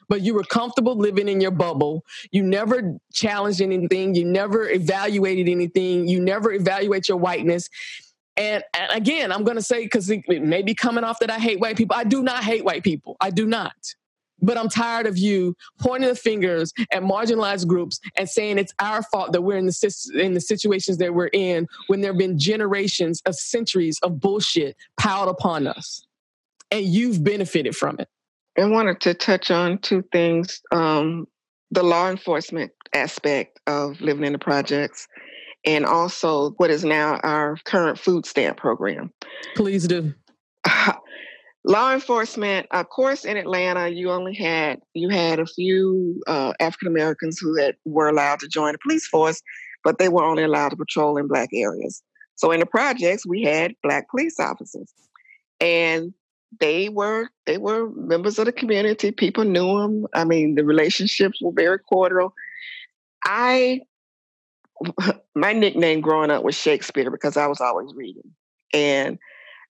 [0.09, 2.05] but you were comfortable living in your bubble.
[2.31, 4.15] You never challenged anything.
[4.15, 6.09] You never evaluated anything.
[6.09, 7.69] You never evaluate your whiteness.
[8.37, 11.39] And, and again, I'm going to say, because it, may be coming off that I
[11.39, 11.97] hate white people.
[11.97, 13.17] I do not hate white people.
[13.21, 13.75] I do not.
[14.43, 19.03] But I'm tired of you pointing the fingers at marginalized groups and saying it's our
[19.05, 22.39] fault that we're in the, in the situations that we're in when there have been
[22.39, 26.05] generations of centuries of bullshit piled upon us.
[26.71, 28.09] And you've benefited from it.
[28.59, 31.27] I wanted to touch on two things um,
[31.71, 35.09] the law enforcement aspect of living in the projects,
[35.65, 39.13] and also what is now our current food stamp program.
[39.57, 40.15] Please do.
[41.65, 46.89] law enforcement, of course, in Atlanta, you only had you had a few uh, African
[46.89, 49.43] Americans who had, were allowed to join the police force,
[49.83, 52.03] but they were only allowed to patrol in black areas.
[52.37, 54.93] So in the projects, we had black police officers,
[55.61, 56.13] and
[56.61, 59.11] they were they were members of the community.
[59.13, 60.07] People knew them.
[60.13, 62.35] I mean, the relationships were very cordial.
[63.25, 63.81] I
[65.35, 68.31] my nickname growing up was Shakespeare because I was always reading.
[68.73, 69.19] And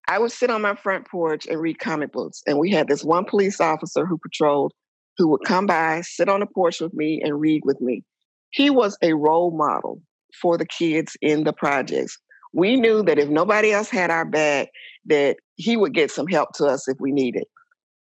[0.07, 2.41] I would sit on my front porch and read comic books.
[2.45, 4.73] And we had this one police officer who patrolled
[5.17, 8.03] who would come by, sit on the porch with me, and read with me.
[8.51, 10.01] He was a role model
[10.41, 12.17] for the kids in the projects.
[12.53, 14.69] We knew that if nobody else had our back,
[15.05, 17.45] that he would get some help to us if we needed.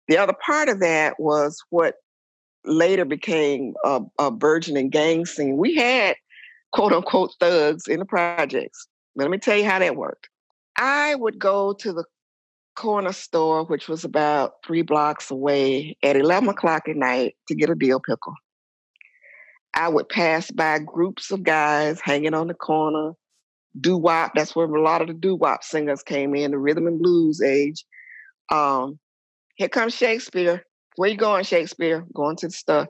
[0.08, 1.96] The other part of that was what
[2.66, 5.58] later became a, a burgeoning gang scene.
[5.58, 6.16] We had
[6.72, 8.88] quote unquote thugs in the projects.
[9.16, 10.30] Let me tell you how that worked.
[10.78, 12.06] I would go to the
[12.76, 17.70] corner store, which was about three blocks away, at 11 o'clock at night to get
[17.70, 18.34] a dill pickle.
[19.74, 23.14] I would pass by groups of guys hanging on the corner,
[23.80, 24.32] doo wop.
[24.36, 27.42] That's where a lot of the doo wop singers came in, the rhythm and blues
[27.42, 27.86] age.
[28.52, 29.00] Um,
[29.56, 30.64] here comes Shakespeare.
[30.96, 32.06] Where you going, Shakespeare?
[32.14, 32.88] Going to the store.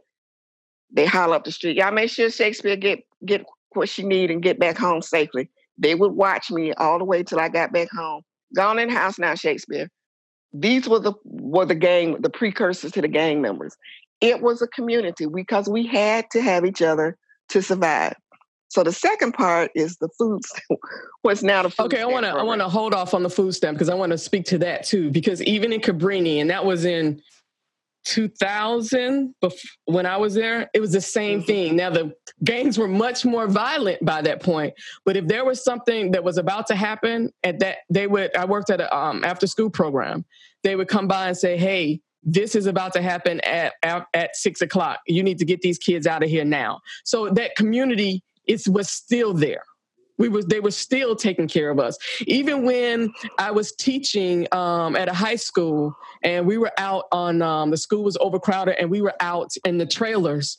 [0.91, 1.77] They holler up the street.
[1.77, 5.49] Y'all make sure Shakespeare get get what she need and get back home safely.
[5.77, 8.21] They would watch me all the way till I got back home.
[8.55, 9.89] Gone in house now, Shakespeare.
[10.51, 13.75] These were the were the gang, the precursors to the gang members.
[14.19, 17.17] It was a community because we had to have each other
[17.49, 18.15] to survive.
[18.69, 20.41] So the second part is the food.
[21.21, 22.01] What's now the food okay?
[22.01, 24.11] I want to I want to hold off on the food stamp because I want
[24.11, 25.11] to speak to that too.
[25.11, 27.21] Because even in Cabrini, and that was in
[28.05, 29.35] 2000
[29.85, 31.45] when I was there, it was the same mm-hmm.
[31.47, 31.75] thing.
[31.75, 34.73] Now the gangs were much more violent by that point,
[35.05, 38.35] but if there was something that was about to happen at that, they would.
[38.35, 40.25] I worked at an um, after school program.
[40.63, 44.35] They would come by and say, "Hey, this is about to happen at, at at
[44.35, 44.99] six o'clock.
[45.07, 48.89] You need to get these kids out of here now." So that community is was
[48.89, 49.63] still there
[50.19, 51.97] we was they were still taking care of us.
[52.27, 57.41] Even when i was teaching um, at a high school and we were out on
[57.41, 60.57] um, the school was overcrowded and we were out in the trailers.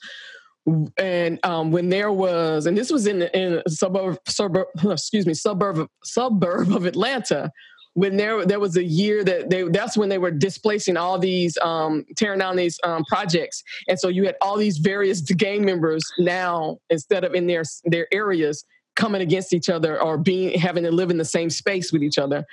[0.99, 5.35] And um, when there was and this was in in a suburb suburb excuse me
[5.35, 7.53] suburb suburb of atlanta.
[7.94, 11.59] When there there was a year that they that's when they were displacing all these
[11.59, 13.64] um, tearing down these um, projects.
[13.88, 18.07] And so you had all these various gang members now instead of in their their
[18.12, 18.64] areas
[19.01, 22.19] coming against each other or being having to live in the same space with each
[22.19, 22.47] other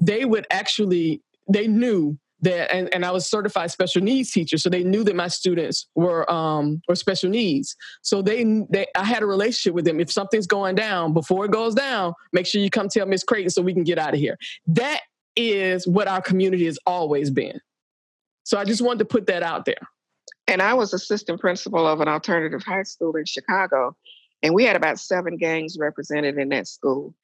[0.00, 4.70] they would actually they knew that and, and i was certified special needs teacher so
[4.70, 7.76] they knew that my students were um were special needs.
[8.02, 10.00] So they, they i had a relationship with them.
[10.00, 13.50] If something's going down before it goes down make sure you come tell miss Crayton
[13.50, 14.38] so we can get out of here.
[14.66, 15.00] That
[15.36, 17.60] is what our community has always been.
[18.44, 19.82] So i just wanted to put that out there.
[20.46, 23.96] And i was assistant principal of an alternative high school in chicago
[24.42, 27.14] and we had about seven gangs represented in that school.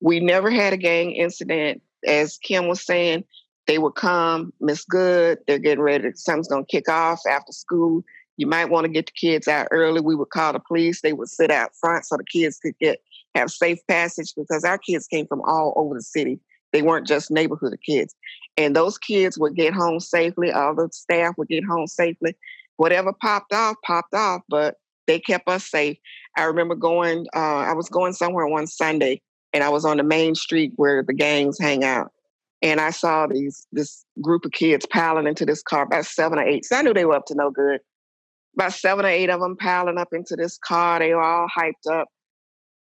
[0.00, 1.82] We never had a gang incident.
[2.06, 3.24] As Kim was saying,
[3.66, 8.04] they would come, Miss Good, they're getting ready, something's gonna kick off after school.
[8.36, 10.00] You might want to get the kids out early.
[10.00, 11.00] We would call the police.
[11.00, 13.00] They would sit out front so the kids could get
[13.34, 16.38] have safe passage because our kids came from all over the city.
[16.72, 18.14] They weren't just neighborhood kids.
[18.56, 20.50] And those kids would get home safely.
[20.50, 22.36] All the staff would get home safely.
[22.76, 25.98] Whatever popped off, popped off, but they kept us safe.
[26.36, 29.20] I remember going, uh, I was going somewhere one Sunday
[29.52, 32.10] and I was on the main street where the gangs hang out.
[32.62, 36.42] And I saw these this group of kids piling into this car, about seven or
[36.42, 36.64] eight.
[36.64, 37.80] So I knew they were up to no good.
[38.54, 40.98] About seven or eight of them piling up into this car.
[40.98, 42.08] They were all hyped up.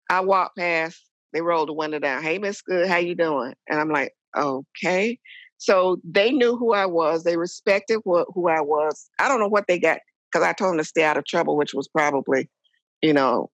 [0.08, 1.00] I walked past.
[1.32, 2.22] They rolled the window down.
[2.22, 3.54] Hey, Miss Good, how you doing?
[3.68, 5.18] And I'm like, okay.
[5.58, 7.24] So they knew who I was.
[7.24, 9.08] They respected what, who I was.
[9.18, 9.98] I don't know what they got
[10.34, 12.48] because I told them to stay out of trouble, which was probably
[13.04, 13.50] you know,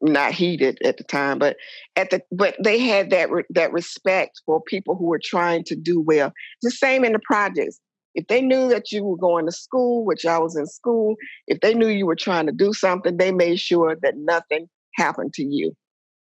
[0.00, 1.56] not heated at the time, but
[1.96, 5.74] at the but they had that re, that respect for people who were trying to
[5.74, 6.32] do well.
[6.62, 7.80] The same in the projects.
[8.14, 11.60] If they knew that you were going to school, which I was in school, if
[11.60, 15.42] they knew you were trying to do something, they made sure that nothing happened to
[15.42, 15.72] you.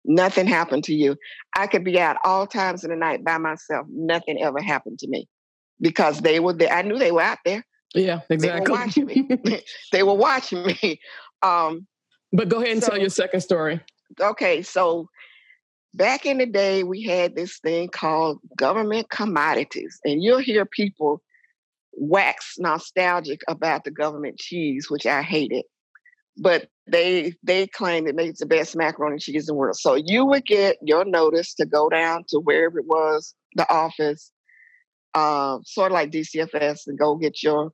[0.06, 1.18] Nothing happened to you.
[1.56, 3.88] I could be out all times of the night by myself.
[3.90, 5.28] Nothing ever happened to me
[5.82, 6.72] because they were there.
[6.72, 7.66] I knew they were out there.
[7.96, 8.66] Yeah, exactly.
[8.66, 9.64] They were watching me.
[9.92, 11.00] they were watching me.
[11.42, 11.88] Um,
[12.32, 13.80] but go ahead and so, tell your second story.
[14.22, 15.08] Okay, so
[15.94, 21.22] back in the day, we had this thing called government commodities, and you'll hear people
[21.94, 25.64] wax nostalgic about the government cheese, which I hated.
[26.38, 29.78] But they they claim it makes the best macaroni cheese in the world.
[29.78, 34.32] So you would get your notice to go down to wherever it was, the office,
[35.14, 37.72] uh, sort of like DCFS, and go get your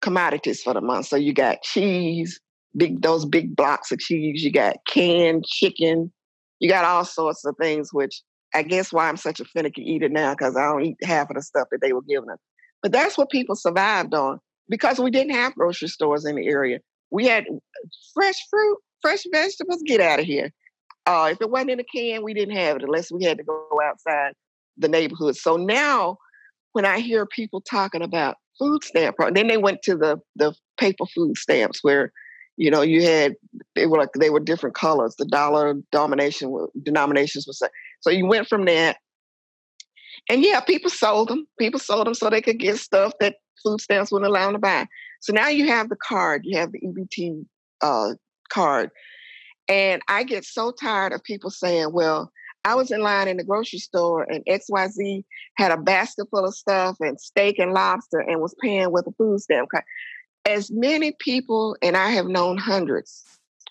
[0.00, 1.06] commodities for the month.
[1.06, 2.40] So you got cheese,
[2.76, 4.42] big those big blocks of cheese.
[4.42, 6.12] You got canned chicken.
[6.60, 8.22] You got all sorts of things, which
[8.54, 11.36] I guess why I'm such a finicky eater now because I don't eat half of
[11.36, 12.38] the stuff that they were giving us.
[12.82, 16.78] But that's what people survived on because we didn't have grocery stores in the area.
[17.10, 17.46] We had
[18.14, 19.82] fresh fruit, fresh vegetables.
[19.84, 20.52] Get out of here.
[21.06, 23.44] Uh, if it wasn't in a can, we didn't have it unless we had to
[23.44, 24.34] go outside
[24.76, 25.36] the neighborhood.
[25.36, 26.18] So now,
[26.72, 29.34] when I hear people talking about food stamp, program.
[29.34, 32.12] then they went to the the paper food stamps where
[32.56, 33.34] you know you had
[33.74, 35.14] they were like they were different colors.
[35.16, 37.62] The dollar domination denominations was
[38.00, 38.98] so you went from that,
[40.28, 41.46] and yeah, people sold them.
[41.58, 44.58] People sold them so they could get stuff that food stamps wouldn't allow them to
[44.58, 44.86] buy.
[45.20, 47.44] So now you have the card, you have the EBT
[47.80, 48.14] uh,
[48.50, 48.90] card.
[49.68, 52.32] And I get so tired of people saying, well,
[52.64, 55.24] I was in line in the grocery store and XYZ
[55.56, 59.12] had a basket full of stuff and steak and lobster and was paying with a
[59.12, 59.84] food stamp card.
[60.46, 63.24] As many people, and I have known hundreds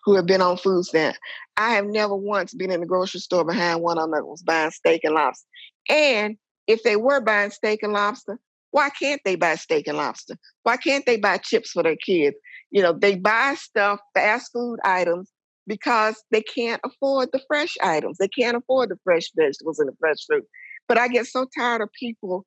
[0.03, 1.17] who have been on food stamp,
[1.57, 4.41] I have never once been in the grocery store behind one of them that was
[4.41, 5.47] buying steak and lobster.
[5.89, 8.39] And if they were buying steak and lobster,
[8.71, 10.35] why can't they buy steak and lobster?
[10.63, 12.37] Why can't they buy chips for their kids?
[12.69, 15.31] You know, they buy stuff, fast food items,
[15.67, 18.17] because they can't afford the fresh items.
[18.17, 20.45] They can't afford the fresh vegetables and the fresh fruit.
[20.87, 22.45] But I get so tired of people,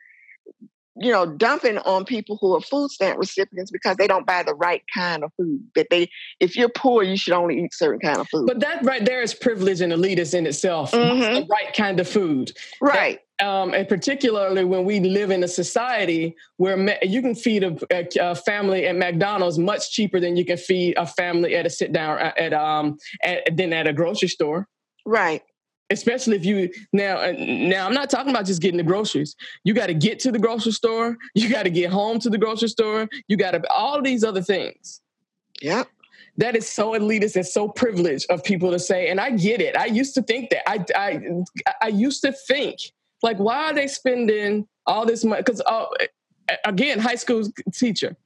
[0.97, 4.55] you know, dumping on people who are food stamp recipients because they don't buy the
[4.55, 5.63] right kind of food.
[5.75, 6.09] That they,
[6.41, 8.47] if you're poor, you should only eat certain kind of food.
[8.47, 10.93] But that right there is privilege and elitist in itself.
[10.93, 11.35] Mm-hmm.
[11.35, 12.53] The right kind of food.
[12.81, 13.21] Right.
[13.43, 17.77] Um, and particularly when we live in a society where ma- you can feed a,
[17.91, 21.71] a, a, family at McDonald's much cheaper than you can feed a family at a
[21.71, 24.69] sit down at um at, than at a grocery store.
[25.07, 25.43] Right.
[25.89, 29.35] Especially if you now uh, now I'm not talking about just getting the groceries.
[29.65, 31.17] You got to get to the grocery store.
[31.35, 33.09] You got to get home to the grocery store.
[33.27, 35.01] You got to all these other things.
[35.63, 35.89] Yep
[36.37, 39.77] that is so elitist and so privileged of people to say and i get it
[39.77, 41.21] i used to think that i i
[41.83, 42.79] i used to think
[43.23, 45.43] like, why are they spending all this money?
[45.43, 45.87] Because uh,
[46.65, 48.17] again, high school teacher,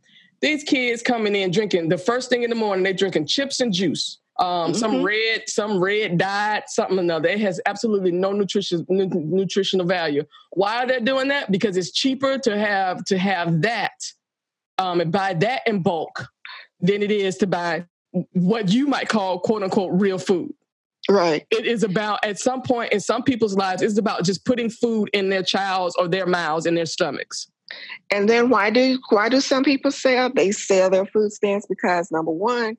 [0.40, 3.72] these kids coming in drinking the first thing in the morning, they're drinking chips and
[3.72, 4.18] juice.
[4.38, 4.72] Um, mm-hmm.
[4.74, 7.28] Some red, some red diet, something another.
[7.28, 10.24] It has absolutely no nutrition, nutritional value.
[10.50, 11.52] Why are they doing that?
[11.52, 13.92] Because it's cheaper to have to have that
[14.78, 16.26] um, and buy that in bulk
[16.80, 17.84] than it is to buy
[18.32, 20.52] what you might call quote unquote real food.
[21.08, 21.46] Right.
[21.50, 25.10] It is about, at some point in some people's lives, it's about just putting food
[25.12, 27.46] in their child's or their mouths in their stomachs.
[28.10, 30.30] And then why do why do some people sell?
[30.30, 32.76] They sell their food stamps because number one,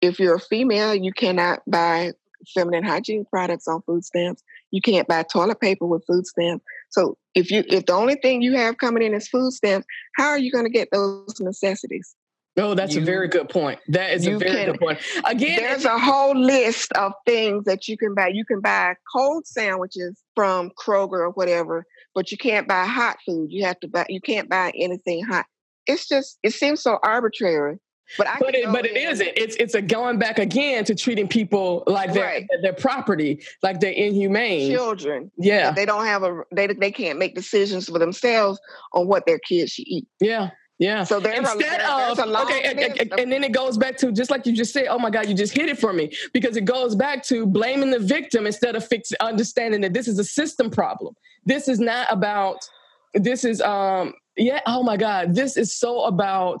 [0.00, 2.12] if you're a female, you cannot buy
[2.54, 4.42] feminine hygiene products on food stamps.
[4.70, 6.64] You can't buy toilet paper with food stamps.
[6.90, 10.28] So if you if the only thing you have coming in is food stamps, how
[10.28, 12.14] are you going to get those necessities?
[12.58, 13.78] Oh, that's you, a very good point.
[13.88, 14.98] That is a very can, good point.
[15.24, 18.28] Again, there's a whole list of things that you can buy.
[18.28, 23.50] You can buy cold sandwiches from Kroger or whatever, but you can't buy hot food.
[23.50, 24.06] You have to buy.
[24.08, 25.46] You can't buy anything hot.
[25.86, 26.38] It's just.
[26.42, 27.78] It seems so arbitrary.
[28.16, 29.32] But I but it, but it isn't.
[29.36, 32.46] It's it's a going back again to treating people like their right.
[32.62, 35.30] their property, like they're inhumane children.
[35.36, 38.58] Yeah, they don't have a they they can't make decisions for themselves
[38.94, 40.06] on what their kids should eat.
[40.20, 41.02] Yeah, yeah.
[41.02, 44.30] So there's instead a, of okay, and, and, and, then it goes back to just
[44.30, 44.86] like you just said.
[44.86, 47.90] Oh my God, you just hit it for me because it goes back to blaming
[47.90, 51.14] the victim instead of fix understanding that this is a system problem.
[51.44, 52.68] This is not about.
[53.14, 54.60] This is um yeah.
[54.66, 56.60] Oh my God, this is so about.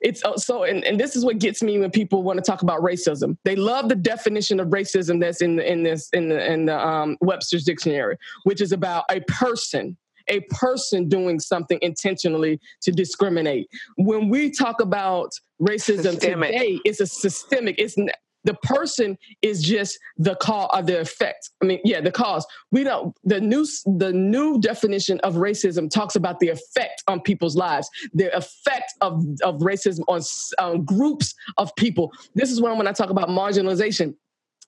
[0.00, 2.62] It's uh, so, and, and this is what gets me when people want to talk
[2.62, 3.36] about racism.
[3.44, 6.78] They love the definition of racism that's in the, in this in the in the
[6.78, 9.98] um, Webster's dictionary, which is about a person
[10.30, 13.68] a person doing something intentionally to discriminate.
[13.96, 16.52] When we talk about racism systemic.
[16.52, 17.96] today, it's a systemic, it's
[18.44, 21.50] the person is just the cause of the effect.
[21.62, 22.46] I mean, yeah, the cause.
[22.70, 23.14] We don't.
[23.24, 28.34] The new the new definition of racism talks about the effect on people's lives, the
[28.34, 30.22] effect of of racism on
[30.58, 32.12] um, groups of people.
[32.34, 34.14] This is when when I talk about marginalization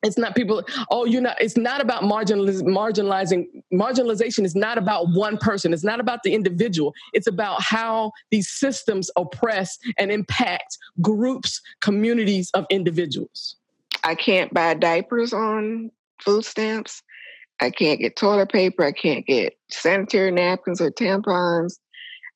[0.02, 5.08] it's not people oh you're not it's not about marginaliz- marginalizing marginalization is not about
[5.08, 5.72] one person.
[5.72, 6.94] It's not about the individual.
[7.12, 13.56] It's about how these systems oppress and impact groups communities of individuals.
[14.04, 15.90] I can't buy diapers on
[16.20, 17.02] food stamps.
[17.60, 18.84] I can't get toilet paper.
[18.84, 21.78] I can't get sanitary napkins or tampons.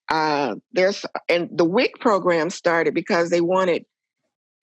[0.08, 3.84] Uh, there's and the WIC program started because they wanted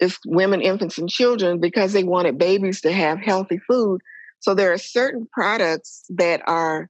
[0.02, 4.00] it's women, infants, and children because they wanted babies to have healthy food.
[4.40, 6.88] So there are certain products that are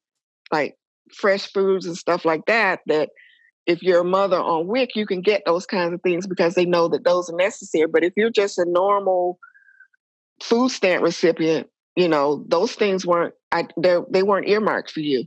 [0.51, 0.77] like
[1.15, 3.11] fresh foods and stuff like that that
[3.67, 6.65] if you're a mother on WIC, you can get those kinds of things because they
[6.65, 7.87] know that those are necessary.
[7.87, 9.39] But if you're just a normal
[10.43, 15.27] food stamp recipient, you know those things weren't I, they weren't earmarked for you.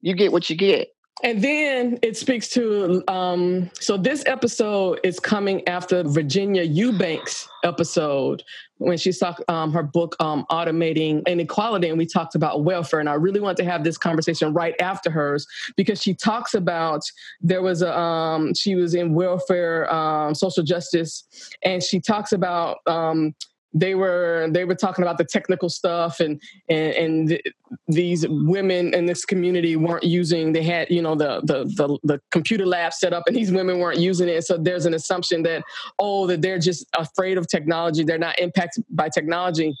[0.00, 0.88] You get what you get.
[1.22, 8.44] And then it speaks to um, so this episode is coming after Virginia Eubanks episode
[8.78, 11.88] when she talked um, her book um, automating inequality.
[11.88, 13.00] And we talked about welfare.
[13.00, 17.00] And i really want to have this conversation right after hers because she talks about
[17.40, 21.24] there was a um, she was in welfare um, social justice.
[21.64, 23.34] And she talks about um,
[23.76, 27.42] they were they were talking about the technical stuff and and, and
[27.88, 32.20] these women in this community weren't using they had you know the, the the the
[32.30, 35.62] computer lab set up and these women weren't using it so there's an assumption that
[35.98, 39.74] oh that they're just afraid of technology they're not impacted by technology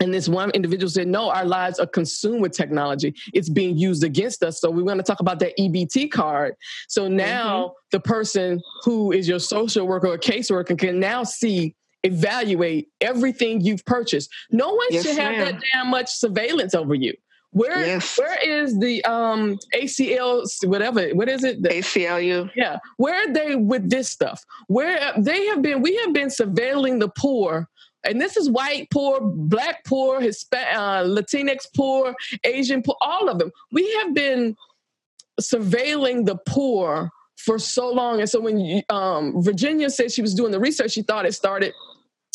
[0.00, 3.14] and this one individual said, No, our lives are consumed with technology.
[3.32, 4.60] It's being used against us.
[4.60, 6.56] So we want to talk about that EBT card.
[6.88, 7.72] So now mm-hmm.
[7.92, 13.84] the person who is your social worker or caseworker can now see evaluate everything you've
[13.84, 14.30] purchased.
[14.50, 15.44] No one yes, should have ma'am.
[15.44, 17.14] that damn much surveillance over you.
[17.50, 18.18] Where yes.
[18.18, 23.54] where is the um ACL whatever what is it the, ACLU yeah where are they
[23.54, 27.68] with this stuff where they have been we have been surveilling the poor
[28.02, 33.38] and this is white poor black poor Hispanic uh, Latinx poor Asian poor all of
[33.38, 34.56] them we have been
[35.40, 40.50] surveilling the poor for so long and so when um, Virginia said she was doing
[40.50, 41.72] the research she thought it started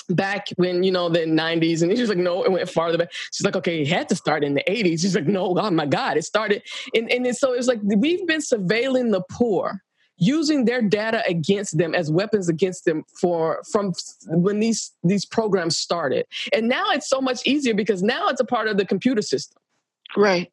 [0.09, 3.11] back when you know the 90s and she's like no it went farther back.
[3.31, 5.85] She's like okay it had to start in the 80s she's like no oh my
[5.85, 9.81] god it started and, and so it's like we've been surveilling the poor
[10.19, 13.93] using their data against them as weapons against them for from
[14.27, 16.25] when these these programs started.
[16.53, 19.57] And now it's so much easier because now it's a part of the computer system.
[20.15, 20.51] Right.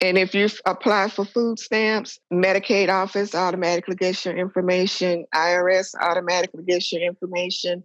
[0.00, 6.64] And if you apply for food stamps, Medicaid office automatically gets your information, IRS automatically
[6.64, 7.84] gets your information.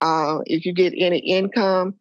[0.00, 1.94] Uh, if you get any income,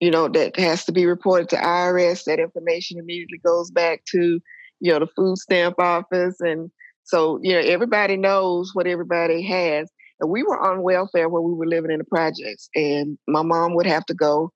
[0.00, 4.40] you know, that has to be reported to IRS, that information immediately goes back to,
[4.80, 6.36] you know, the food stamp office.
[6.40, 6.70] And
[7.04, 9.90] so, you know, everybody knows what everybody has.
[10.20, 12.68] And we were on welfare when we were living in the projects.
[12.74, 14.52] And my mom would have to go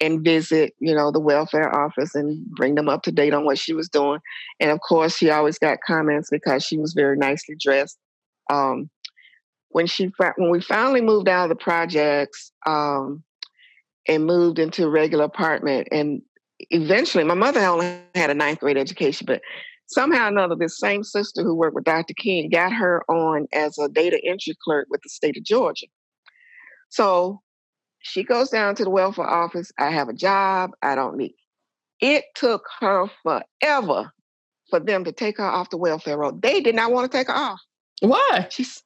[0.00, 3.58] and visit, you know, the welfare office and bring them up to date on what
[3.58, 4.20] she was doing.
[4.60, 7.96] And of course, she always got comments because she was very nicely dressed.
[8.50, 8.90] Um,
[9.74, 13.24] when she when we finally moved out of the projects um,
[14.06, 16.22] and moved into a regular apartment, and
[16.70, 19.42] eventually my mother only had a ninth grade education, but
[19.88, 22.14] somehow or another, this same sister who worked with Dr.
[22.14, 25.86] King got her on as a data entry clerk with the state of Georgia.
[26.90, 27.42] So
[27.98, 29.72] she goes down to the welfare office.
[29.76, 30.70] I have a job.
[30.82, 31.34] I don't need.
[32.00, 34.12] It took her forever
[34.70, 36.30] for them to take her off the welfare roll.
[36.30, 37.60] They did not want to take her off.
[38.00, 38.46] Why?
[38.50, 38.83] She's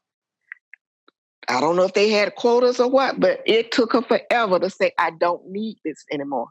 [1.47, 4.69] I don't know if they had quotas or what, but it took her forever to
[4.69, 6.49] say, I don't need this anymore.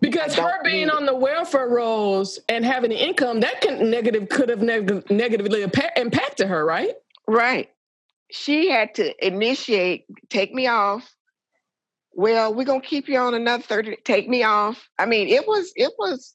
[0.00, 4.48] Because her being on the welfare rolls and having an income, that can negative could
[4.48, 5.62] have neg- negatively
[5.96, 6.94] impacted her, right?
[7.26, 7.70] Right.
[8.30, 11.14] She had to initiate, take me off.
[12.12, 14.88] Well, we're gonna keep you on another 30, take me off.
[14.98, 16.34] I mean, it was, it was,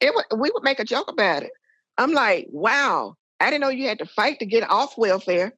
[0.00, 1.50] it was, we would make a joke about it.
[1.98, 5.52] I'm like, wow, I didn't know you had to fight to get off welfare.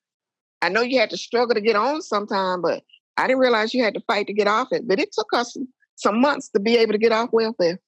[0.63, 2.83] I know you had to struggle to get on sometime, but
[3.17, 4.87] I didn't realize you had to fight to get off it.
[4.87, 5.57] But it took us
[5.97, 7.81] some, months to be able to get off welfare.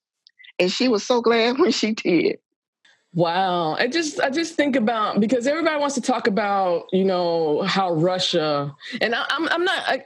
[0.58, 2.38] And she was so glad when she did.
[3.12, 3.74] Wow.
[3.74, 7.92] I just I just think about because everybody wants to talk about, you know, how
[7.92, 10.04] Russia and I, am I'm, I'm not I,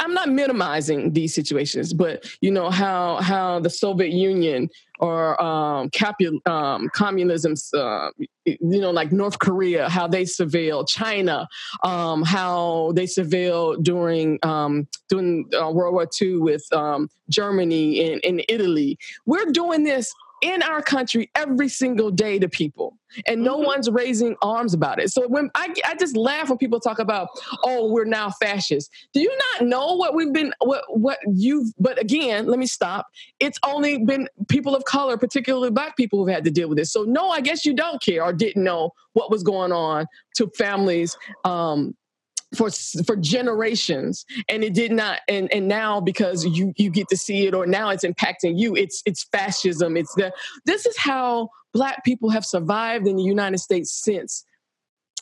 [0.00, 5.88] am not minimizing these situations, but you know how how the Soviet Union or um,
[5.90, 8.10] capu- um communism uh,
[8.44, 11.46] you know like North Korea how they surveil China,
[11.84, 18.20] um, how they surveil during um, during uh, World War II with um, Germany and,
[18.24, 18.98] and Italy.
[19.26, 20.12] We're doing this
[20.42, 23.66] in our country every single day to people and no mm-hmm.
[23.66, 25.10] one's raising arms about it.
[25.10, 27.28] So when I, I just laugh when people talk about
[27.64, 28.90] oh we're now fascists.
[29.14, 33.06] Do you not know what we've been what what you've but again let me stop.
[33.40, 36.92] It's only been people of color particularly black people who've had to deal with this.
[36.92, 40.50] So no i guess you don't care or didn't know what was going on to
[40.56, 41.94] families um,
[42.54, 42.70] for
[43.06, 47.46] for generations and it did not and and now because you you get to see
[47.46, 50.30] it or now it's impacting you it's it's fascism it's the
[50.66, 54.44] this is how black people have survived in the united states since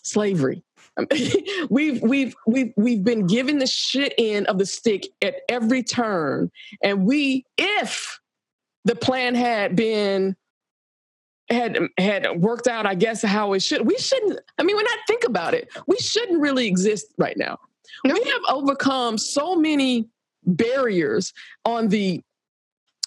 [0.02, 0.62] slavery.
[0.96, 1.06] Um,
[1.70, 6.50] we've we've we've we've been given the shit end of the stick at every turn
[6.82, 8.18] and we if
[8.84, 10.36] the plan had been
[11.50, 13.86] had had worked out, I guess, how it should.
[13.86, 14.40] We shouldn't.
[14.58, 17.58] I mean, when I think about it, we shouldn't really exist right now.
[18.04, 18.14] No.
[18.14, 20.08] We have overcome so many
[20.44, 21.32] barriers
[21.64, 22.22] on the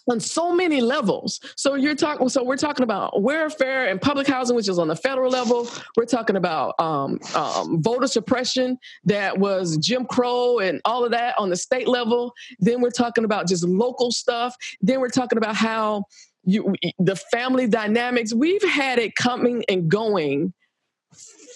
[0.09, 1.39] on so many levels.
[1.55, 2.27] So you're talking.
[2.29, 5.67] So we're talking about welfare and public housing, which is on the federal level.
[5.95, 11.35] We're talking about um, um, voter suppression that was Jim Crow and all of that
[11.37, 12.33] on the state level.
[12.59, 14.55] Then we're talking about just local stuff.
[14.81, 16.05] Then we're talking about how
[16.43, 18.33] you the family dynamics.
[18.33, 20.53] We've had it coming and going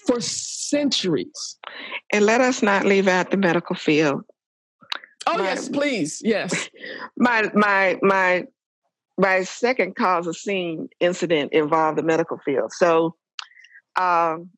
[0.05, 1.57] for centuries.
[2.11, 4.23] And let us not leave out the medical field.
[5.27, 6.21] Oh my, yes, please.
[6.23, 6.69] Yes.
[7.17, 8.45] My my my
[9.17, 12.71] my second Cause A Scene incident involved the medical field.
[12.71, 13.15] So
[13.97, 14.51] um,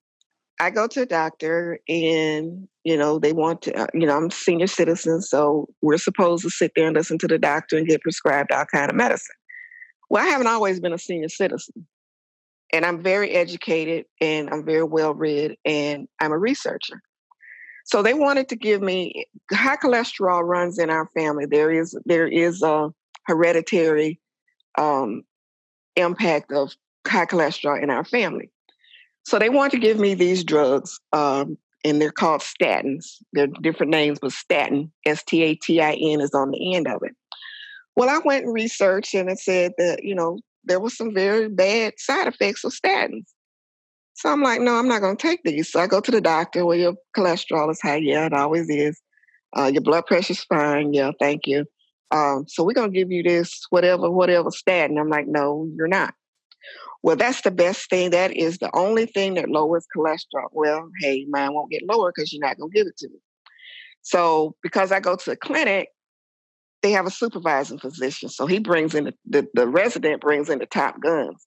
[0.60, 4.30] I go to a doctor and you know they want to uh, you know I'm
[4.30, 8.02] senior citizen so we're supposed to sit there and listen to the doctor and get
[8.02, 9.36] prescribed all kind of medicine.
[10.10, 11.88] Well, I haven't always been a senior citizen.
[12.72, 17.02] And I'm very educated and I'm very well read and I'm a researcher.
[17.86, 21.48] So they wanted to give me high cholesterol runs in our family.
[21.48, 22.90] There is there is a
[23.26, 24.20] hereditary
[24.78, 25.24] um,
[25.96, 26.76] impact of
[27.08, 28.52] high cholesterol in our family.
[29.26, 33.16] So they want to give me these drugs, um, and they're called statins.
[33.34, 36.88] They're different names, but statin, S T A T I N, is on the end
[36.88, 37.16] of it.
[37.96, 41.50] Well, I went and researched, and it said that you know there was some very
[41.50, 43.26] bad side effects of statins.
[44.14, 45.72] So I'm like, no, I'm not going to take these.
[45.72, 46.66] So I go to the doctor.
[46.66, 47.98] Well, your cholesterol is high.
[47.98, 49.02] Yeah, it always is.
[49.58, 50.94] Uh, your blood pressure's fine.
[50.94, 51.66] Yeah, thank you.
[52.12, 54.98] Um, so we're going to give you this whatever, whatever statin.
[54.98, 56.14] I'm like, no, you're not.
[57.02, 58.10] Well, that's the best thing.
[58.10, 60.50] That is the only thing that lowers cholesterol.
[60.52, 63.20] Well, hey, mine won't get lower because you're not going to give it to me.
[64.02, 65.90] So because I go to the clinic,
[66.82, 68.30] they have a supervising physician.
[68.30, 71.46] So he brings in the, the, the resident brings in the top guns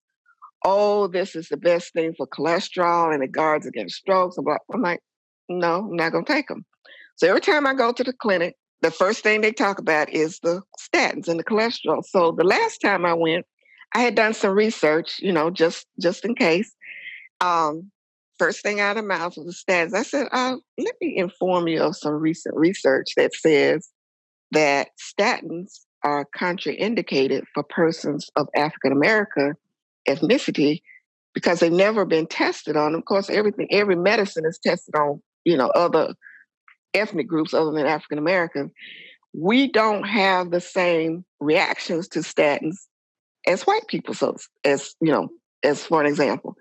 [0.64, 4.36] oh, this is the best thing for cholesterol and it guards against strokes.
[4.38, 5.00] I'm like,
[5.48, 6.64] no, I'm not going to take them.
[7.16, 10.38] So every time I go to the clinic, the first thing they talk about is
[10.40, 12.02] the statins and the cholesterol.
[12.04, 13.46] So the last time I went,
[13.94, 16.74] I had done some research, you know, just just in case.
[17.40, 17.90] Um,
[18.38, 19.94] first thing out of mouth was the statins.
[19.94, 23.88] I said, uh, let me inform you of some recent research that says
[24.52, 29.54] that statins are contraindicated for persons of African American
[30.08, 30.82] ethnicity
[31.34, 32.94] because they've never been tested on.
[32.94, 36.14] Of course, everything, every medicine is tested on, you know, other
[36.94, 38.72] ethnic groups other than African Americans.
[39.32, 42.76] We don't have the same reactions to statins
[43.46, 44.12] as white people.
[44.12, 45.30] So, as you know,
[45.62, 46.56] as for an example,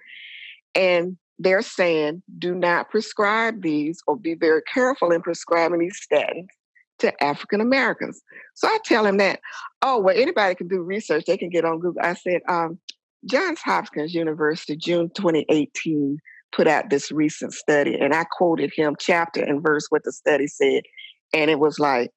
[0.73, 6.47] and they're saying do not prescribe these or be very careful in prescribing these statins
[7.01, 8.21] to African Americans.
[8.55, 9.39] So I tell him that,
[9.81, 11.25] oh, well, anybody can do research.
[11.25, 12.01] They can get on Google.
[12.03, 12.79] I said, um,
[13.29, 16.17] Johns Hopkins University, June 2018,
[16.51, 20.47] put out this recent study, and I quoted him chapter and verse what the study
[20.47, 20.83] said.
[21.33, 22.11] And it was like,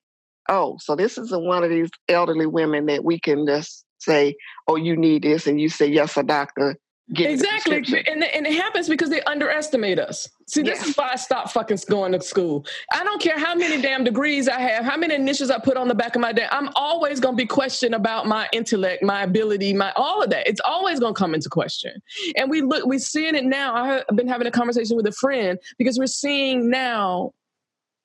[0.48, 4.36] oh, so this is one of these elderly women that we can just say,
[4.68, 5.46] oh, you need this.
[5.46, 6.76] And you say, yes, a doctor
[7.12, 7.76] exactly.
[8.06, 10.28] and, and it happens because they underestimate us.
[10.46, 12.64] See this is why i stopped fucking going to school.
[12.92, 15.88] I don't care how many damn degrees i have how many initials i put on
[15.88, 19.22] the back of my damn i'm always going to be questioned about my intellect my
[19.22, 20.46] ability my all of that.
[20.48, 22.00] It's always going to come into question.
[22.36, 23.74] And we look we're seeing it now.
[23.74, 27.32] I've been having a conversation with a friend because we're seeing now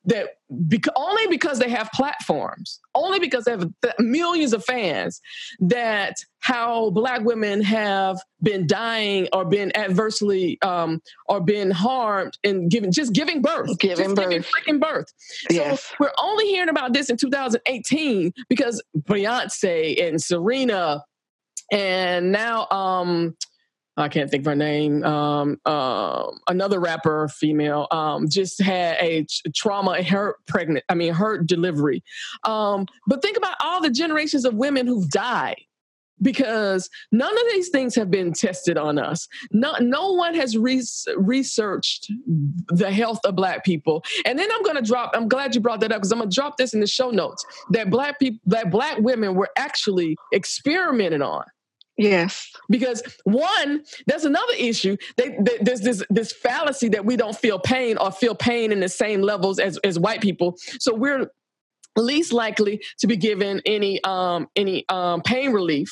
[0.06, 5.22] that bec- only because they have platforms, only because they have th- millions of fans,
[5.60, 12.72] that how black women have been dying or been adversely um, or been harmed and
[12.72, 15.08] giving just giving birth, giving birth, giving freaking birth.
[15.50, 15.84] Yes.
[15.84, 21.04] So we're only hearing about this in 2018 because Beyonce and Serena
[21.72, 23.36] and now um
[24.00, 25.04] I can't think of her name.
[25.04, 29.26] Um, uh, another rapper, female, um, just had a
[29.56, 30.86] trauma in her pregnant.
[30.90, 32.04] I mean, her delivery.
[32.44, 35.62] Um, but think about all the generations of women who've died
[36.22, 39.28] because none of these things have been tested on us.
[39.52, 40.84] No, no one has re-
[41.16, 42.12] researched
[42.68, 44.04] the health of Black people.
[44.26, 45.12] And then I'm going to drop.
[45.14, 47.10] I'm glad you brought that up because I'm going to drop this in the show
[47.10, 51.44] notes that Black people, that Black women were actually experimented on.
[52.00, 52.50] Yes.
[52.70, 54.96] Because one, there's another issue.
[55.18, 58.80] They, they, there's this this fallacy that we don't feel pain or feel pain in
[58.80, 60.56] the same levels as, as white people.
[60.80, 61.30] So we're
[61.98, 65.92] least likely to be given any um any um pain relief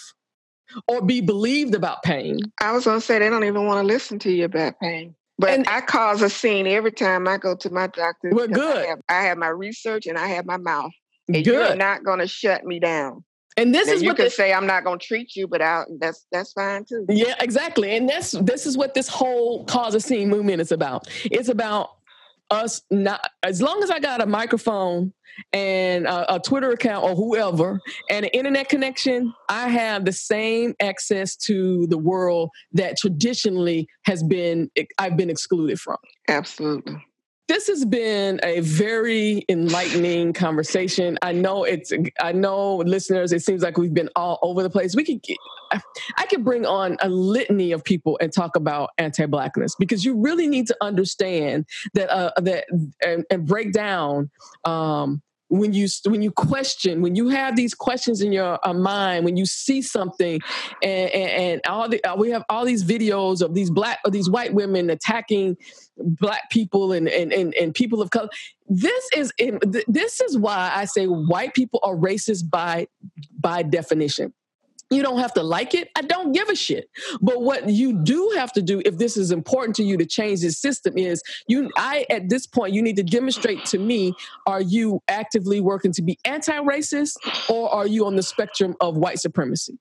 [0.88, 2.40] or be believed about pain.
[2.62, 5.14] I was gonna say they don't even want to listen to you about pain.
[5.38, 8.30] But and, I cause a scene every time I go to my doctor.
[8.32, 8.78] Well, good.
[8.78, 10.92] I have, I have, my research and I have my mouth.
[11.28, 11.54] And good.
[11.54, 13.26] you're not gonna shut me down.
[13.58, 15.62] And this now is you what could say I'm not going to treat you, but
[15.62, 17.06] I, that's that's fine too.
[17.10, 17.96] Yeah, exactly.
[17.98, 21.08] And that's this is what this whole Cause A Scene movement is about.
[21.26, 21.90] It's about
[22.50, 25.12] us not as long as I got a microphone
[25.54, 27.80] and a, a, Twitter account or whoever
[28.10, 34.24] and an internet connection, I have the same access to the world that traditionally has
[34.24, 35.98] been I've been excluded from.
[36.28, 37.04] Absolutely.
[37.48, 41.18] This has been a very enlightening conversation.
[41.22, 44.96] I know it's I know listeners it seems like we've been all over the place.
[44.96, 45.22] We could
[45.72, 50.48] I could bring on a litany of people and talk about anti-blackness because you really
[50.48, 52.66] need to understand that uh, that
[53.06, 54.30] and, and break down
[54.66, 59.24] um, when you when you question when you have these questions in your uh, mind
[59.24, 60.40] when you see something
[60.84, 64.12] and, and, and all the uh, we have all these videos of these black of
[64.12, 65.56] these white women attacking
[65.98, 68.30] black people and and and, and people of color.
[68.68, 72.88] This is in, this is why i say white people are racist by
[73.40, 74.34] by definition
[74.90, 75.90] you don't have to like it.
[75.96, 76.90] I don't give a shit.
[77.22, 80.42] But what you do have to do, if this is important to you to change
[80.42, 81.70] this system, is you.
[81.76, 84.14] I at this point, you need to demonstrate to me:
[84.46, 87.18] Are you actively working to be anti-racist,
[87.50, 89.78] or are you on the spectrum of white supremacy?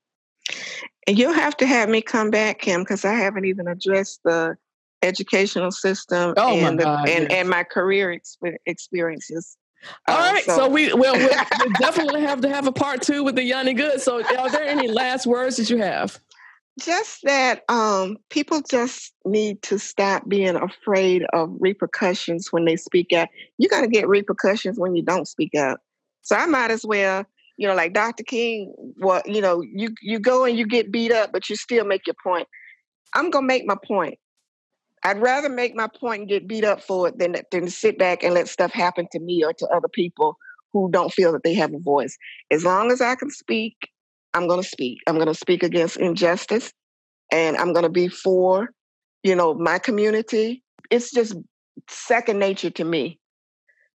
[1.07, 4.57] And you'll have to have me come back, Kim, because I haven't even addressed the
[5.01, 7.31] educational system oh and, the, God, and, yes.
[7.31, 8.19] and my career
[8.65, 9.57] experiences
[10.07, 11.29] all uh, right, so, so we will we'll,
[11.59, 14.01] we'll definitely have to have a part two with the Yanni Good.
[14.01, 16.19] So, are there any last words that you have?
[16.79, 23.11] Just that um, people just need to stop being afraid of repercussions when they speak
[23.13, 23.29] out.
[23.57, 25.79] You're going to get repercussions when you don't speak out.
[26.21, 27.25] So I might as well,
[27.57, 28.23] you know, like Dr.
[28.23, 28.73] King.
[28.99, 32.05] Well, you know, you you go and you get beat up, but you still make
[32.05, 32.47] your point.
[33.15, 34.19] I'm gonna make my point.
[35.03, 38.23] I'd rather make my point and get beat up for it than, than sit back
[38.23, 40.37] and let stuff happen to me or to other people
[40.73, 42.17] who don't feel that they have a voice.
[42.51, 43.75] As long as I can speak,
[44.33, 44.99] I'm going to speak.
[45.07, 46.73] I'm going to speak against injustice
[47.31, 48.69] and I'm going to be for,
[49.23, 50.63] you know, my community.
[50.89, 51.35] It's just
[51.89, 53.19] second nature to me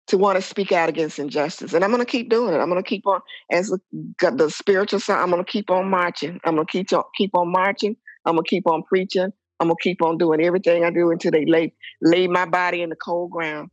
[0.08, 1.74] to want to speak out against injustice.
[1.74, 2.58] And I'm going to keep doing it.
[2.58, 6.40] I'm going to keep on, as the, spiritual side, I'm going to keep on marching.
[6.44, 7.96] I'm going to keep on, keep on marching.
[8.24, 9.32] I'm going to keep on preaching.
[9.62, 12.90] I'm gonna keep on doing everything I do until they lay lay my body in
[12.90, 13.70] the cold ground.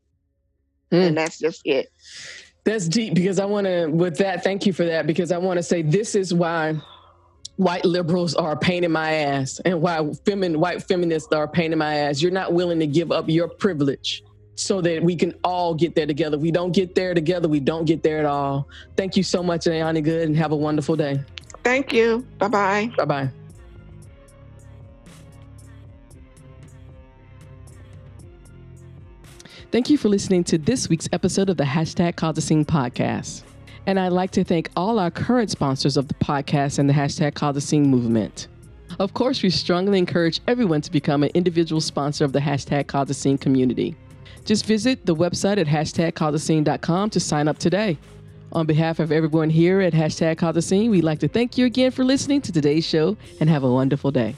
[0.91, 1.07] Mm.
[1.07, 1.87] And that's just it.
[2.63, 5.57] That's deep because I want to, with that, thank you for that because I want
[5.57, 6.75] to say this is why
[7.55, 11.47] white liberals are a pain in my ass and why femin- white feminists are a
[11.47, 12.21] pain in my ass.
[12.21, 14.23] You're not willing to give up your privilege
[14.55, 16.37] so that we can all get there together.
[16.37, 18.67] We don't get there together, we don't get there at all.
[18.95, 21.21] Thank you so much, Ayani Good, and have a wonderful day.
[21.63, 22.25] Thank you.
[22.37, 22.91] Bye bye.
[22.97, 23.29] Bye bye.
[29.71, 33.43] Thank you for listening to this week's episode of the Hashtag Cause podcast.
[33.85, 37.35] And I'd like to thank all our current sponsors of the podcast and the Hashtag
[37.35, 38.47] Cause movement.
[38.97, 43.27] Of course, we strongly encourage everyone to become an individual sponsor of the Hashtag Cause
[43.39, 43.95] community.
[44.43, 47.99] Just visit the website at hashtagcausascene.com to sign up today.
[48.53, 51.91] On behalf of everyone here at Hashtag Cause Scene, we'd like to thank you again
[51.91, 54.33] for listening to today's show and have a wonderful day.